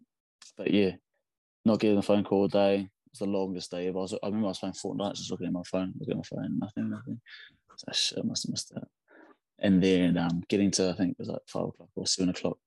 [0.58, 0.92] but yeah,
[1.66, 2.90] not getting a phone call all day.
[3.12, 4.00] It's the longest day ever.
[4.00, 6.18] I, was, I remember I was playing Fortnite, just looking at my phone, looking at
[6.18, 7.22] my phone, nothing, nothing.
[7.78, 8.88] So shit, I must have missed that.
[9.60, 12.58] And then um, getting to I think it was like five o'clock or seven o'clock,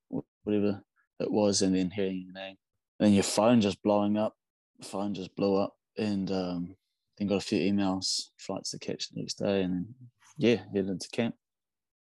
[0.44, 0.82] whatever
[1.20, 2.56] it was, and then hearing your name,
[2.98, 4.36] and then your phone just blowing up,
[4.82, 6.76] phone just blew up, and um,
[7.18, 9.94] then got a few emails, flights to catch the next day, and then
[10.36, 11.34] yeah, headed into camp,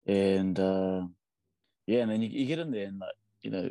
[0.07, 1.03] and uh,
[1.87, 3.70] yeah, and then you, you get in there and like you know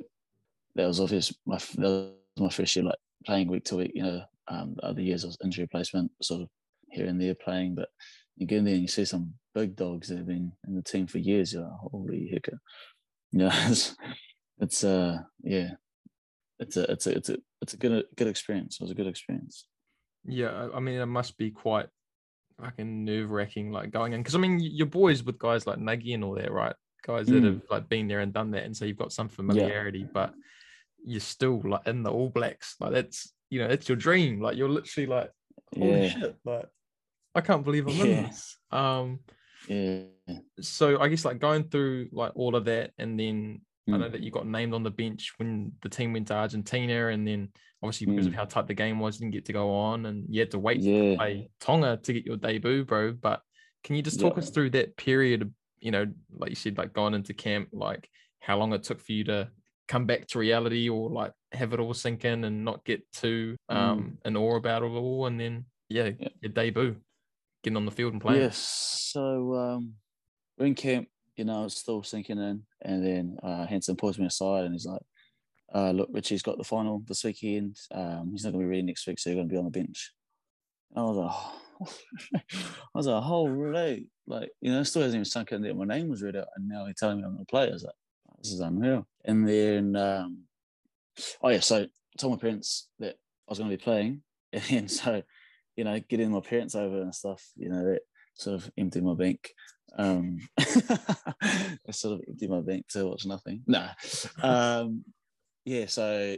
[0.76, 1.34] that was obvious.
[1.45, 3.91] My that was my first year like playing week to week.
[3.95, 6.49] You know, um, the other years I was injury replacement, sort of
[6.89, 7.89] here and there playing, but
[8.38, 10.81] you get in there and you see some big dogs that have been in the
[10.81, 11.53] team for years.
[11.53, 12.47] You're like, holy heck,
[13.31, 13.95] you know, it's,
[14.59, 15.71] it's uh yeah,
[16.59, 18.75] it's a it's a it's a it's a good good experience.
[18.75, 19.67] It was a good experience.
[20.25, 21.88] Yeah, I mean, it must be quite
[22.59, 26.13] fucking nerve wracking, like going in because I mean, you're boys with guys like Nagy
[26.13, 26.75] and all that, right?
[27.05, 27.45] Guys that mm.
[27.45, 30.07] have like been there and done that, and so you've got some familiarity, yeah.
[30.13, 30.33] but
[31.05, 34.41] you're still like in the All Blacks, like that's you know, it's your dream.
[34.41, 35.31] Like you're literally like,
[35.77, 36.09] holy yeah.
[36.09, 36.65] shit, like
[37.36, 38.57] I can't believe I'm in this.
[38.71, 39.19] Um,
[39.67, 40.03] yeah.
[40.61, 43.93] So I guess like going through like all of that, and then mm.
[43.93, 47.07] I know that you got named on the bench when the team went to Argentina,
[47.07, 47.49] and then
[47.83, 48.29] obviously because mm.
[48.29, 50.51] of how tight the game was, you didn't get to go on, and you had
[50.51, 51.11] to wait yeah.
[51.11, 53.11] to play Tonga to get your debut, bro.
[53.11, 53.41] But
[53.83, 54.43] can you just talk yeah.
[54.43, 55.53] us through that period?
[55.79, 58.09] You know, like you said, like going into camp, like
[58.39, 59.49] how long it took for you to
[59.88, 63.55] come back to reality, or like have it all sink in and not get too
[63.69, 63.75] mm.
[63.75, 64.27] um mm.
[64.27, 66.29] in awe about it all, and then yeah, yeah.
[66.41, 66.95] your debut
[67.66, 68.41] getting on the field and playing?
[68.41, 68.57] Yes.
[69.11, 69.93] So um,
[70.57, 72.61] we're in camp, you know, it's still sinking in.
[72.84, 75.01] And then uh, Hansen pulls me aside and he's like,
[75.74, 77.78] uh, look, Richie's got the final this weekend.
[77.91, 79.66] Um, he's not going to be ready next week, so you're going to be on
[79.66, 80.13] the bench.
[80.95, 81.61] And I was like, oh.
[82.36, 82.39] I
[82.93, 86.22] was like, holy, like, you know, still hasn't even sunk in that my name was
[86.22, 86.47] read out.
[86.55, 87.68] And now he's telling me I'm going to play.
[87.68, 87.95] I was like,
[88.41, 89.07] this is unreal.
[89.26, 90.43] And then, um,
[91.41, 91.88] oh, yeah, so I
[92.18, 94.22] told my parents that I was going to be playing.
[94.72, 95.22] And so
[95.76, 98.01] you know, getting my parents over and stuff, you know, that
[98.36, 99.51] sort of emptied my bank.
[99.97, 103.61] Um, I sort of emptied my bank to watch nothing.
[103.67, 103.88] No.
[104.41, 105.03] Um,
[105.65, 106.36] yeah, so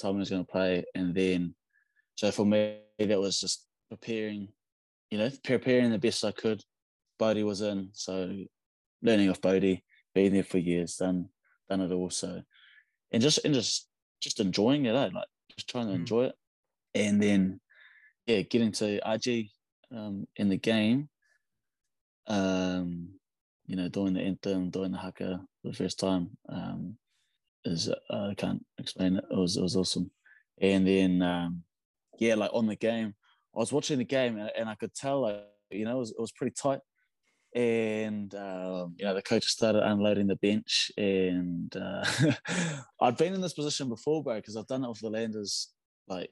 [0.00, 0.84] told me was going to play.
[0.94, 1.54] And then,
[2.16, 4.48] so for me, that was just preparing,
[5.10, 6.62] you know, preparing the best I could.
[7.18, 8.34] Bodie was in, so
[9.02, 9.84] learning off Bodie,
[10.14, 11.28] being there for years, done
[11.68, 12.10] done it all.
[12.10, 12.42] So,
[13.12, 13.88] and just and just
[14.20, 15.10] just enjoying it, eh?
[15.12, 15.96] like just trying to mm.
[15.96, 16.34] enjoy it.
[16.94, 17.60] And then
[18.26, 19.50] yeah, getting to RG
[19.94, 21.08] um, in the game,
[22.26, 23.08] um,
[23.66, 26.96] you know, doing the anthem, doing the haka for the first time um,
[27.64, 29.24] is uh, I can't explain it.
[29.30, 30.10] It was it was awesome.
[30.60, 31.62] And then um,
[32.18, 33.14] yeah, like on the game,
[33.54, 36.10] I was watching the game and, and I could tell like you know it was,
[36.10, 36.80] it was pretty tight.
[37.54, 42.04] And um, you know the coach started unloading the bench, and uh,
[43.00, 45.68] I'd been in this position before, bro, because I've done it with the Landers
[46.08, 46.30] like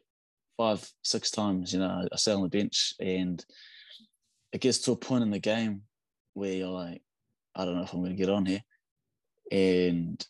[0.61, 3.43] five, six times, you know, I sat on the bench and
[4.53, 5.81] it gets to a point in the game
[6.35, 7.01] where you're like,
[7.55, 8.61] I don't know if I'm going to get on here.
[9.51, 10.23] And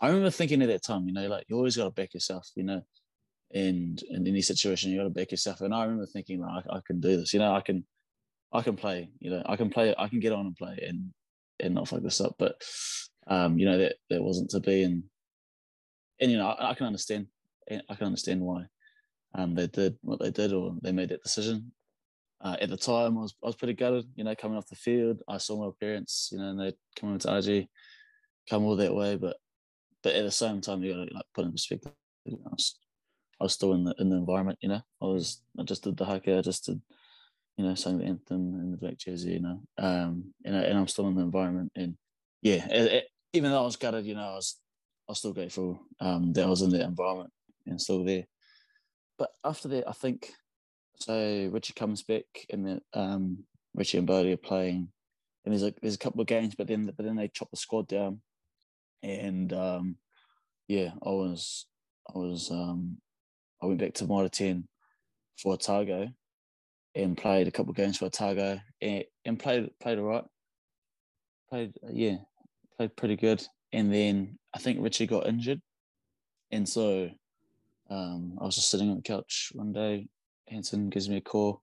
[0.00, 2.48] I remember thinking at that time, you know, like you always got to back yourself,
[2.54, 2.80] you know,
[3.52, 5.60] and in any situation you got to back yourself.
[5.60, 7.84] And I remember thinking, like, I, I, can do this, you know, I can,
[8.52, 11.12] I can play, you know, I can play, I can get on and play and
[11.58, 12.36] and not fuck this up.
[12.38, 12.62] But
[13.26, 15.02] um, you know, that that wasn't to be, and
[16.20, 17.26] and you know, I, I can understand,
[17.68, 18.66] I can understand why
[19.36, 21.72] um, they did what they did or they made that decision.
[22.40, 24.76] Uh, at the time, I was, I was pretty gutted, you know, coming off the
[24.76, 25.22] field.
[25.28, 27.68] I saw my parents, you know, and they come into RG,
[28.48, 29.16] come all that way.
[29.16, 29.36] But
[30.02, 31.92] but at the same time, you got to like put in perspective.
[32.26, 32.78] I was,
[33.40, 34.80] I was still in the in the environment, you know.
[35.02, 36.80] I was I just did the haka, I just did,
[37.56, 39.62] you know, sang the anthem in the black jersey, you know.
[39.78, 41.96] Um, and I, and I'm still in the environment, and
[42.42, 44.56] yeah, it, it, even though I was gutted, you know, I was
[45.08, 47.32] I was still grateful um, that I was in that environment
[47.66, 48.24] and still there
[49.18, 50.32] but after that, I think
[50.98, 51.48] so.
[51.52, 53.44] Richie comes back, and then um,
[53.74, 54.88] Richie and Bodie are playing,
[55.44, 57.56] and there's a there's a couple of games, but then but then they chop the
[57.56, 58.20] squad down,
[59.02, 59.96] and um,
[60.68, 61.66] yeah, I was
[62.14, 62.98] I was um,
[63.62, 64.68] I went back to Mitre ten
[65.38, 66.08] for Otago,
[66.94, 70.24] and played a couple of games for Otago, and, and played played all right.
[71.48, 72.16] Played yeah,
[72.76, 75.60] played pretty good, and then I think Richie got injured,
[76.50, 77.10] and so
[77.90, 80.08] um, I was just sitting on the couch one day.
[80.48, 81.62] Hansen gives me a call,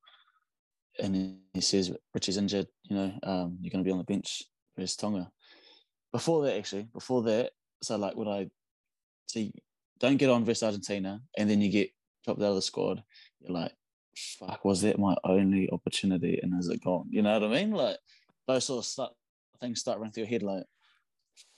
[0.99, 2.67] and he says, "Richie's injured.
[2.83, 4.43] You know, um, you're going to be on the bench
[4.77, 5.31] versus Tonga."
[6.11, 7.51] Before that, actually, before that,
[7.81, 8.49] so like when I
[9.27, 9.53] see,
[9.99, 11.89] don't get on versus Argentina, and then you get
[12.23, 13.03] dropped out of the squad,
[13.39, 13.73] you're like,
[14.39, 17.07] "Fuck, was that my only opportunity?" And is it gone?
[17.09, 17.71] You know what I mean?
[17.71, 17.97] Like
[18.47, 19.11] those sort of stuff,
[19.59, 20.65] things start running through your head, like,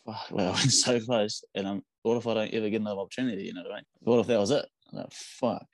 [0.06, 3.02] "Fuck, well, I went so close," and I'm what if I don't ever get another
[3.02, 3.44] opportunity?
[3.44, 3.84] You know what I mean?
[4.02, 4.66] What if that was it?
[4.94, 5.66] Like, fuck.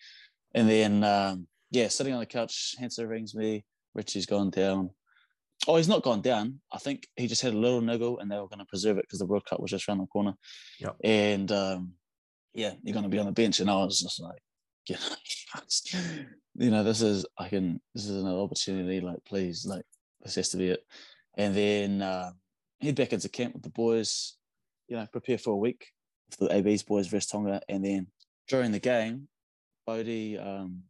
[0.55, 3.65] And then, um, yeah, sitting on the couch, Hansen rings me.
[3.93, 4.91] Richie's gone down.
[5.67, 6.61] Oh, he's not gone down.
[6.71, 9.03] I think he just had a little niggle, and they were going to preserve it
[9.03, 10.33] because the World Cup was just around the corner.
[10.79, 10.95] Yep.
[11.03, 11.91] And um,
[12.53, 14.41] yeah, you're going to be on the bench, and I was just like,
[14.87, 16.01] you know,
[16.55, 19.01] you know, this is I can this is another opportunity.
[19.01, 19.85] Like, please, like
[20.21, 20.83] this has to be it.
[21.37, 22.31] And then uh,
[22.81, 24.37] head back into camp with the boys.
[24.87, 25.87] You know, prepare for a week
[26.31, 28.07] for the AB's boys versus Tonga, and then
[28.47, 29.27] during the game,
[29.85, 30.83] Bodie, um,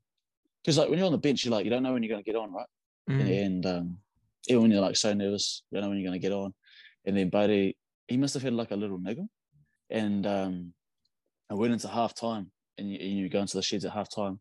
[0.64, 2.24] because like when you're on the bench, you're like you don't know when you're going
[2.24, 2.68] to get on, right?
[3.10, 3.46] Mm.
[3.46, 3.98] And um,
[4.48, 6.54] even when you're like so nervous, you don't know when you're going to get on.
[7.06, 7.78] And then Bodie,
[8.08, 9.30] he must have had like a little niggle,
[9.90, 10.74] and um,
[11.50, 14.10] I went into half time, and you, and you go into the sheds at half
[14.14, 14.40] time,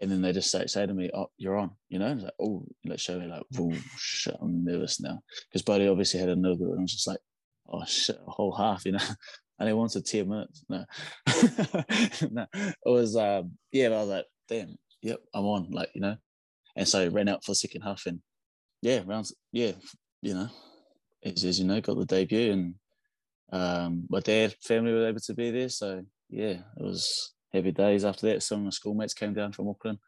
[0.00, 2.64] and then they just say say to me, "Oh, you're on," you know, like, "Oh,
[2.84, 6.78] let's show me like, oh shit, I'm nervous now," because Bodie obviously had another, and
[6.78, 7.20] I was just like,
[7.68, 8.98] "Oh shit, a whole half," you know.
[9.60, 10.64] And he wanted 10 minutes.
[10.68, 10.84] No.
[12.30, 12.46] no.
[12.54, 16.16] It was um yeah, I was like, damn, yep, I'm on, like, you know.
[16.76, 18.20] And so I ran out for the second half and
[18.82, 19.72] yeah, rounds yeah,
[20.22, 20.48] you know,
[21.24, 22.74] as, as you know, got the debut and
[23.50, 25.68] um my dad family were able to be there.
[25.68, 28.42] So yeah, it was heavy days after that.
[28.42, 29.98] Some of my schoolmates came down from Auckland.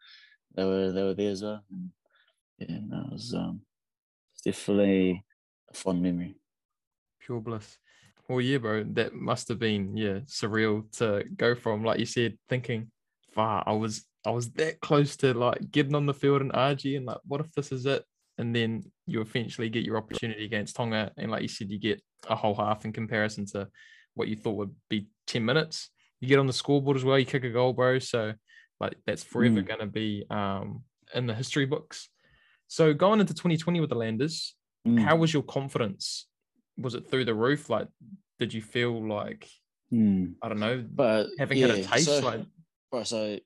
[0.55, 1.65] They were they were there as well.
[1.71, 1.91] And
[2.59, 3.63] yeah, it was um
[4.45, 5.25] definitely
[5.71, 6.37] a fond memory.
[7.21, 7.79] Pure bliss.
[8.29, 12.39] Well, yeah, bro, that must have been yeah surreal to go from like you said,
[12.49, 12.91] thinking,
[13.33, 16.97] "Far, I was I was that close to like getting on the field in RG,
[16.97, 18.05] and like, what if this is it?"
[18.39, 22.01] And then you eventually get your opportunity against Tonga, and like you said, you get
[22.29, 23.69] a whole half in comparison to
[24.15, 25.91] what you thought would be ten minutes.
[26.21, 27.19] You get on the scoreboard as well.
[27.19, 27.99] You kick a goal, bro.
[27.99, 28.33] So
[28.79, 29.67] like that's forever Mm.
[29.67, 32.09] going to be um in the history books.
[32.69, 34.55] So going into 2020 with the Landers,
[34.87, 35.01] Mm.
[35.03, 36.27] how was your confidence?
[36.79, 37.69] Was it through the roof?
[37.69, 37.89] Like,
[38.39, 39.49] did you feel like
[39.93, 40.35] Mm.
[40.41, 42.07] I don't know, But having yeah, had a taste?
[42.07, 42.47] so- like,
[42.93, 43.39] Right, so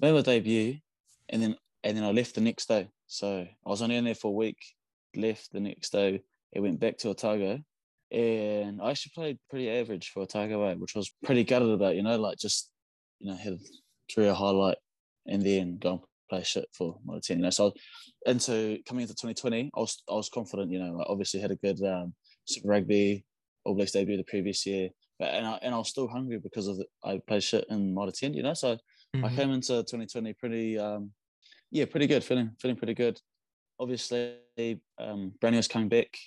[0.00, 0.78] made my debut,
[1.28, 2.88] and then and then I left the next day.
[3.06, 4.58] So I was only in there for a week.
[5.14, 6.22] Left the next day.
[6.52, 7.62] It went back to Otago,
[8.10, 11.96] and I actually played pretty average for Otago, which I was pretty gutted about.
[11.96, 12.72] You know, like just
[13.20, 13.58] you know had a
[14.14, 14.78] career highlight,
[15.26, 16.00] and then go and
[16.30, 17.38] play shit for my team.
[17.38, 17.72] You know, so
[18.26, 20.72] into coming into 2020, I was I was confident.
[20.72, 22.14] You know, like obviously had a good um,
[22.46, 23.24] Super Rugby
[23.64, 24.90] All Blacks debut the previous year.
[25.18, 27.94] But, and I and I was still hungry because of the, I played shit in
[27.94, 28.54] Mitre 10, you know.
[28.54, 28.78] So
[29.22, 31.12] I mhm, came into 2020 pretty, um,
[31.70, 33.20] yeah, pretty good, feeling feeling pretty good.
[33.80, 34.38] Obviously,
[34.98, 36.18] um, Brownie was coming back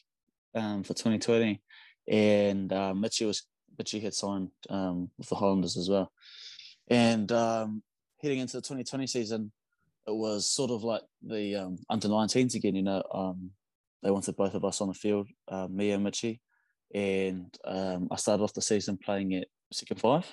[0.55, 1.61] um, for 2020,
[2.07, 3.43] and uh, Mitchie was
[3.79, 6.11] Mitchie had signed um, with the Highlanders as well.
[6.89, 7.83] And um,
[8.21, 9.51] heading into the 2020 season,
[10.07, 12.75] it was sort of like the um, under 19s again.
[12.75, 13.51] You know, um,
[14.03, 16.39] they wanted both of us on the field, uh, me and Mitchie,
[16.93, 20.25] and um, I started off the season playing at second five.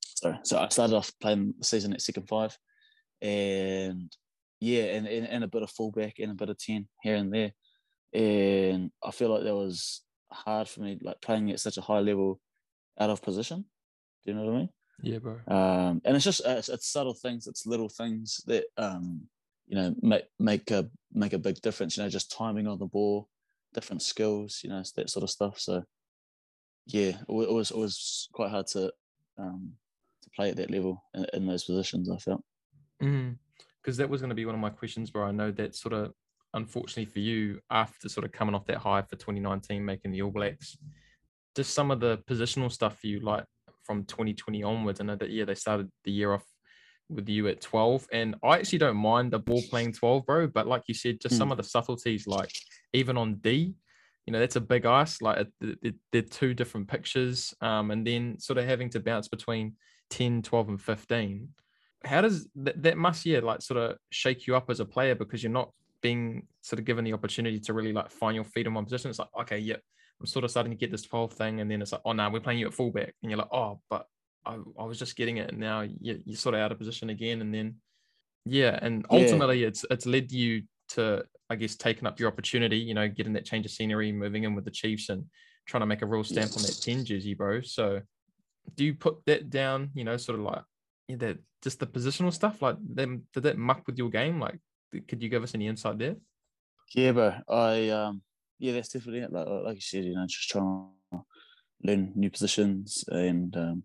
[0.00, 2.56] Sorry, so I started off playing the season at second five,
[3.20, 4.10] and
[4.60, 7.32] yeah, and, and, and a bit of fullback and a bit of ten here and
[7.32, 7.52] there,
[8.12, 12.00] and I feel like that was hard for me, like playing at such a high
[12.00, 12.40] level,
[12.98, 13.64] out of position.
[14.24, 14.68] Do you know what I mean?
[15.02, 15.34] yeah, bro.
[15.48, 19.22] um, and it's just it's, it's subtle things, it's little things that um,
[19.66, 21.96] you know make make a make a big difference.
[21.96, 23.28] You know, just timing on the ball,
[23.74, 25.58] different skills, you know, that sort of stuff.
[25.60, 25.84] So
[26.86, 28.92] yeah, it, wa- was it was quite hard to
[29.38, 29.72] um,
[30.22, 32.10] to play at that level in, in those positions.
[32.10, 32.42] I felt.
[33.82, 35.24] Because that was going to be one of my questions, bro.
[35.24, 36.12] I know that sort of,
[36.56, 40.30] unfortunately for you, after sort of coming off that high for 2019, making the All
[40.30, 40.76] Blacks,
[41.54, 43.44] just some of the positional stuff for you, like
[43.84, 45.00] from 2020 onwards.
[45.00, 46.44] I know that yeah, they started the year off
[47.08, 50.48] with you at 12, and I actually don't mind the ball playing 12, bro.
[50.48, 52.50] But like you said, just some of the subtleties, like
[52.92, 53.74] even on D,
[54.26, 55.22] you know, that's a big ice.
[55.22, 59.74] Like they're two different pictures, um, and then sort of having to bounce between
[60.10, 61.48] 10, 12, and 15
[62.04, 65.14] how does that, that must yeah like sort of shake you up as a player
[65.14, 65.72] because you're not
[66.06, 69.10] being sort of given the opportunity to really like find your feet in one position
[69.10, 69.80] it's like okay yeah
[70.20, 72.30] i'm sort of starting to get this 12 thing and then it's like oh no
[72.30, 74.06] we're playing you at fullback and you're like oh but
[74.50, 77.10] i, I was just getting it and now you, you're sort of out of position
[77.10, 77.68] again and then
[78.44, 79.18] yeah and Yeah.
[79.18, 80.62] ultimately it's it's led you
[80.94, 84.44] to i guess taking up your opportunity you know getting that change of scenery moving
[84.44, 85.24] in with the chiefs and
[85.66, 87.60] trying to make a real stamp on that 10 jersey bro.
[87.62, 88.00] So
[88.76, 90.62] do you put that down you know sort of like
[91.08, 94.38] yeah, that just the positional stuff like them did that muck with your game?
[94.40, 94.58] Like
[95.02, 96.16] could you give us any insight there
[96.94, 97.34] Yeah, bro.
[97.48, 98.22] I um
[98.58, 99.32] yeah, that's definitely it.
[99.32, 101.20] Like like you said, you know, just trying to
[101.82, 103.84] learn new positions and um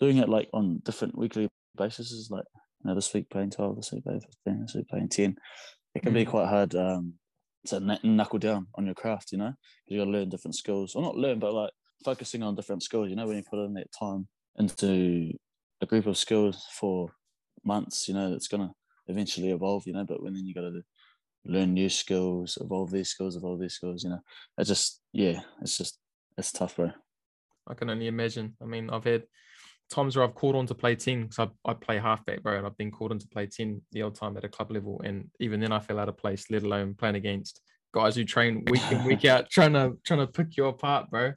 [0.00, 2.44] doing it like on different weekly basis is like
[2.82, 5.36] you know, this week playing twelve, this week playing fifteen, this week playing ten.
[5.94, 6.30] It can be Mm.
[6.30, 7.14] quite hard um
[7.66, 9.52] to knuckle down on your craft, you know,
[9.84, 10.94] because you got to learn different skills.
[10.94, 11.72] Or not learn, but like
[12.04, 13.08] focusing on different skills.
[13.08, 14.28] You know, when you put in that time
[14.58, 15.32] into
[15.80, 17.10] a group of skills for
[17.64, 18.70] months, you know, it's gonna
[19.08, 19.86] eventually evolve.
[19.86, 20.82] You know, but when then you got to
[21.44, 24.04] learn new skills, evolve these skills, evolve these skills.
[24.04, 24.20] You know,
[24.58, 25.98] it's just yeah, it's just
[26.36, 26.90] it's tough, bro.
[27.66, 28.56] I can only imagine.
[28.62, 29.24] I mean, I've had
[29.90, 32.66] times where I've called on to play 10 because I, I play halfback, bro, and
[32.66, 35.00] I've been called on to play 10 the old time at a club level.
[35.04, 37.60] And even then I fell out of place, let alone playing against
[37.92, 41.32] guys who train week in, week out, trying to trying to pick you apart, bro.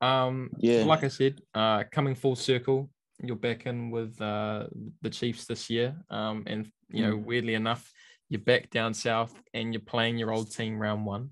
[0.00, 0.84] Um Yeah.
[0.84, 2.90] like I said, uh coming full circle,
[3.22, 4.66] you're back in with uh
[5.02, 5.94] the Chiefs this year.
[6.08, 7.24] Um and you know, Mm.
[7.24, 7.92] weirdly enough,
[8.28, 11.30] you're back down south and you're playing your old team round one.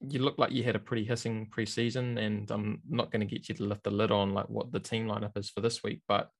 [0.00, 3.48] You look like you had a pretty hissing preseason, and I'm not going to get
[3.48, 6.00] you to lift the lid on like what the team lineup is for this week.
[6.08, 6.30] But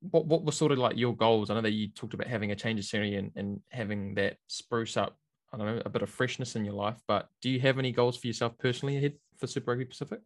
[0.00, 1.48] what what were sort of like your goals?
[1.50, 4.36] I know that you talked about having a change of scenery and, and having that
[4.48, 5.16] spruce up,
[5.52, 7.00] I don't know, a bit of freshness in your life.
[7.06, 10.20] But do you have any goals for yourself personally ahead for Super Rugby Pacific?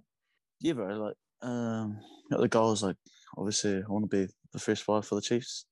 [0.60, 0.96] Yeah, bro.
[0.96, 1.98] Like, um,
[2.30, 2.82] the goals.
[2.82, 2.96] Like,
[3.36, 5.66] obviously, I want to be the first five for the Chiefs,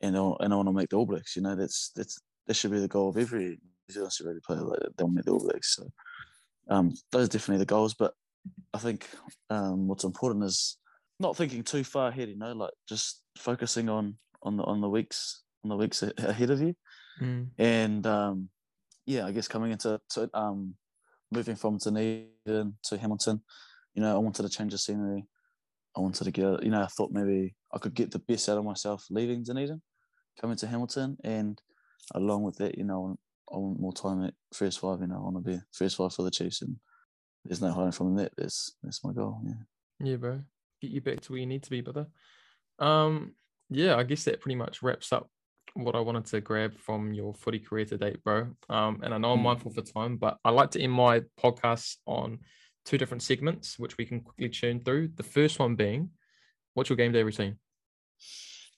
[0.00, 1.36] and I, and I want to make the All Blacks.
[1.36, 4.62] You know, that's that's that should be the goal of every New Zealand Super player.
[4.62, 5.76] Like, they want to make the All Blacks.
[5.76, 5.88] So,
[6.68, 7.94] um, those are definitely the goals.
[7.94, 8.14] But
[8.72, 9.08] I think
[9.50, 10.76] um, what's important is
[11.20, 12.28] not thinking too far ahead.
[12.28, 16.50] You know, like just focusing on on the on the weeks on the weeks ahead
[16.50, 16.74] of you,
[17.58, 18.48] and um,
[19.06, 20.74] yeah, I guess coming into to, um,
[21.32, 23.42] moving from Dunedin to Hamilton,
[23.94, 25.26] you know, I wanted to change the scenery.
[25.96, 28.58] I wanted to get, you know, I thought maybe I could get the best out
[28.58, 29.82] of myself leaving Dunedin,
[30.40, 31.60] coming to Hamilton, and
[32.14, 33.18] along with that, you know,
[33.52, 35.00] I want, more time at first five.
[35.00, 36.76] You know, I want to be first five for the Chiefs, and
[37.44, 38.32] there's no hiding from that.
[38.36, 39.40] That's that's my goal.
[39.44, 39.54] Yeah.
[40.00, 40.42] Yeah, bro.
[40.80, 42.06] Get you back to where you need to be, brother.
[42.78, 43.34] Um,
[43.68, 45.28] yeah, I guess that pretty much wraps up
[45.74, 48.48] what I wanted to grab from your footy career to date, bro.
[48.68, 49.44] Um, and I know I'm Mm.
[49.44, 52.38] mindful for time, but I like to end my podcasts on
[52.84, 55.08] two different segments, which we can quickly churn through.
[55.08, 56.10] The first one being,
[56.74, 57.58] what's your game day routine?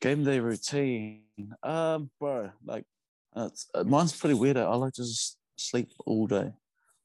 [0.00, 1.22] Game day routine,
[1.62, 2.50] um, bro.
[2.64, 2.84] Like,
[3.36, 4.56] it's, uh, mine's pretty weird.
[4.56, 6.52] I like to just sleep all day.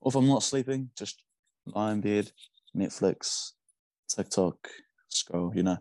[0.02, 1.22] Or if I'm not sleeping, just
[1.66, 2.32] lie in bed,
[2.76, 3.52] Netflix,
[4.08, 4.56] TikTok,
[5.10, 5.52] scroll.
[5.56, 5.78] You know.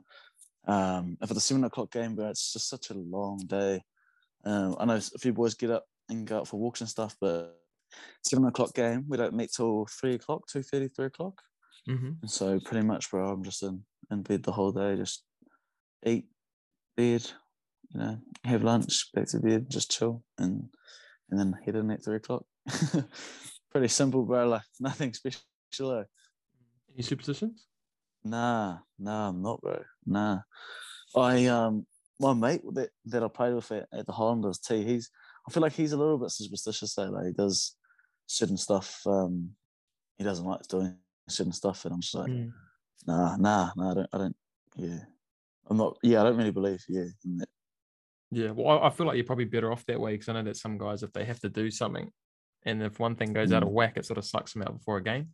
[0.66, 3.82] Um, and for the seven o'clock game, bro, it's just such a long day.
[4.44, 7.16] Um, I know a few boys get up and go out for walks and stuff,
[7.20, 7.54] but
[8.22, 11.40] seven o'clock game, we don't meet till three o'clock, two thirty, three o'clock.
[11.88, 12.12] Mm-hmm.
[12.22, 15.22] And so pretty much, bro, I'm just in, in bed the whole day, just
[16.04, 16.24] eat,
[16.96, 17.30] bed,
[17.90, 20.68] you know, have lunch, back to bed, just chill, and
[21.30, 22.44] and then head in at three o'clock.
[23.70, 24.48] pretty simple, bro.
[24.48, 25.42] Like nothing special.
[26.00, 26.04] eh?
[26.94, 27.66] Any superstitions?
[28.24, 29.82] Nah, nah, I'm not, bro.
[30.06, 30.40] Nah.
[31.16, 31.86] I um
[32.20, 35.10] my mate that, that I played with at, at the Highlanders T, he's
[35.48, 37.10] I feel like he's a little bit superstitious though.
[37.10, 37.76] Like he does
[38.26, 39.50] certain stuff, um
[40.16, 40.96] he doesn't like doing
[41.28, 42.52] certain stuff and I'm just like, Mm.
[43.06, 44.36] nah, nah, nah, I don't I don't
[44.76, 44.98] yeah.
[45.70, 47.48] I'm not yeah, I don't really believe, yeah, in that.
[48.30, 50.42] Yeah, well, I I feel like you're probably better off that way because I know
[50.42, 52.10] that some guys, if they have to do something,
[52.64, 53.72] and if one thing goes out of Mm.
[53.72, 55.28] whack, it sort of sucks them out before a game.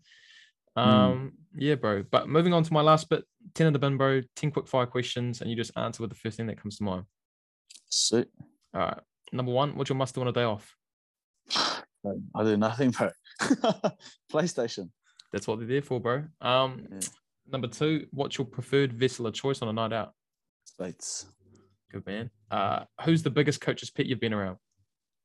[0.76, 0.82] Mm.
[0.82, 2.02] Um, yeah, bro.
[2.02, 3.24] But moving on to my last bit,
[3.54, 4.20] ten in the bin, bro.
[4.36, 6.84] Ten quick fire questions, and you just answer with the first thing that comes to
[6.84, 7.04] mind.
[7.86, 8.28] Sweet.
[8.74, 9.00] All right.
[9.32, 10.76] Number one, what's your must do on a day off?
[11.56, 13.10] I do nothing, bro.
[14.32, 14.90] PlayStation.
[15.32, 16.24] That's what they're there for, bro.
[16.40, 17.00] Um, Yeah.
[17.50, 20.14] number two, what's your preferred vessel of choice on a night out?
[20.80, 21.26] States.
[21.92, 22.30] Good man.
[22.50, 24.56] Uh, who's the biggest coach's pet you've been around?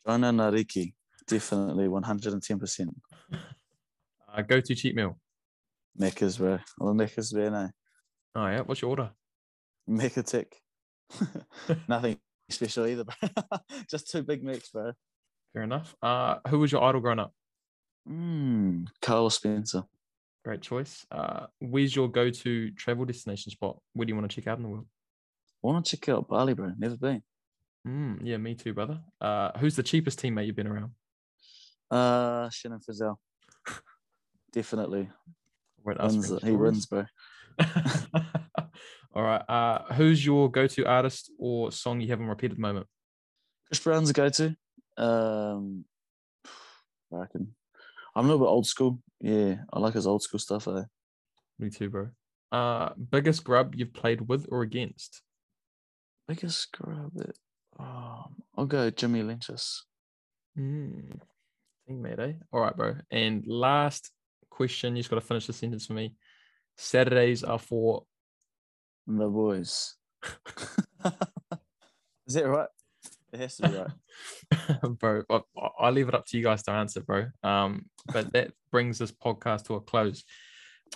[0.06, 0.94] Jona Nareki.
[1.28, 2.88] Definitely 110%.
[3.32, 5.18] Uh, go to cheat meal.
[6.00, 6.60] Macca's, bro.
[6.82, 7.56] All Macca's, man.
[7.56, 7.68] Eh?
[8.36, 8.62] Oh yeah.
[8.62, 9.12] What's your order?
[9.88, 10.58] Mecca tick.
[11.88, 12.18] Nothing
[12.50, 13.30] special either, bro.
[13.90, 14.92] Just two big Macs, bro.
[15.54, 15.96] Fair enough.
[16.02, 17.32] Uh, who was your idol growing up?
[18.10, 19.84] Mm, Carlos Spencer.
[20.44, 21.06] Great choice.
[21.10, 23.80] Uh, where's your go-to travel destination spot?
[23.94, 24.86] Where do you want to check out in the world?
[25.66, 26.74] Want to check out Bali, bro.
[26.78, 27.24] Never been.
[27.88, 29.00] Mm, yeah, me too, brother.
[29.20, 30.92] Uh, who's the cheapest teammate you've been around?
[31.90, 33.16] Uh, Shannon Frizzell.
[34.54, 35.10] Definitely.
[35.84, 37.06] Wins, he wins, bro.
[39.16, 39.42] All right.
[39.50, 42.86] Uh, who's your go-to artist or song you have on repeat at the moment?
[43.66, 44.56] Chris Brown's a go to.
[44.98, 45.86] Um,
[47.12, 47.56] I reckon.
[48.16, 49.00] I'm a little bit old school.
[49.20, 50.68] Yeah, I like his old school stuff.
[50.68, 50.84] Eh?
[51.58, 52.10] Me too, bro.
[52.52, 55.24] Uh, biggest grub you've played with or against?
[56.28, 57.12] Biggest scrub.
[57.18, 57.38] It.
[57.80, 59.86] Um, I'll go Jimmy Lynch's.
[60.58, 61.20] Mm,
[61.90, 62.34] teammate, eh?
[62.52, 62.96] All right, bro.
[63.12, 64.12] And last
[64.50, 66.16] question, you just got to finish the sentence for me.
[66.78, 68.04] Saturdays are for
[69.08, 69.96] The boys.
[72.28, 72.68] Is that right?
[73.32, 74.82] It has to be right.
[75.00, 75.24] bro.
[75.30, 75.42] I,
[75.80, 77.26] I- leave it up to you guys to answer, bro.
[77.44, 80.24] Um, but that brings this podcast to a close.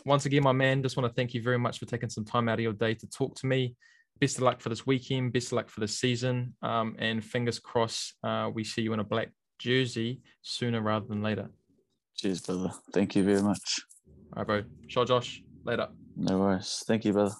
[0.05, 2.47] Once again, my man, just want to thank you very much for taking some time
[2.47, 3.75] out of your day to talk to me
[4.19, 7.59] best of luck for this weekend, best of luck for this season, um, and fingers
[7.59, 11.49] crossed uh, we see you in a black jersey sooner rather than later.
[12.17, 12.71] Cheers, brother.
[12.93, 13.79] Thank you very much.
[14.35, 14.63] All right, bro.
[14.87, 15.43] Sure, Josh.
[15.65, 15.87] Later.
[16.15, 16.83] No worries.
[16.85, 17.33] Thank you, brother.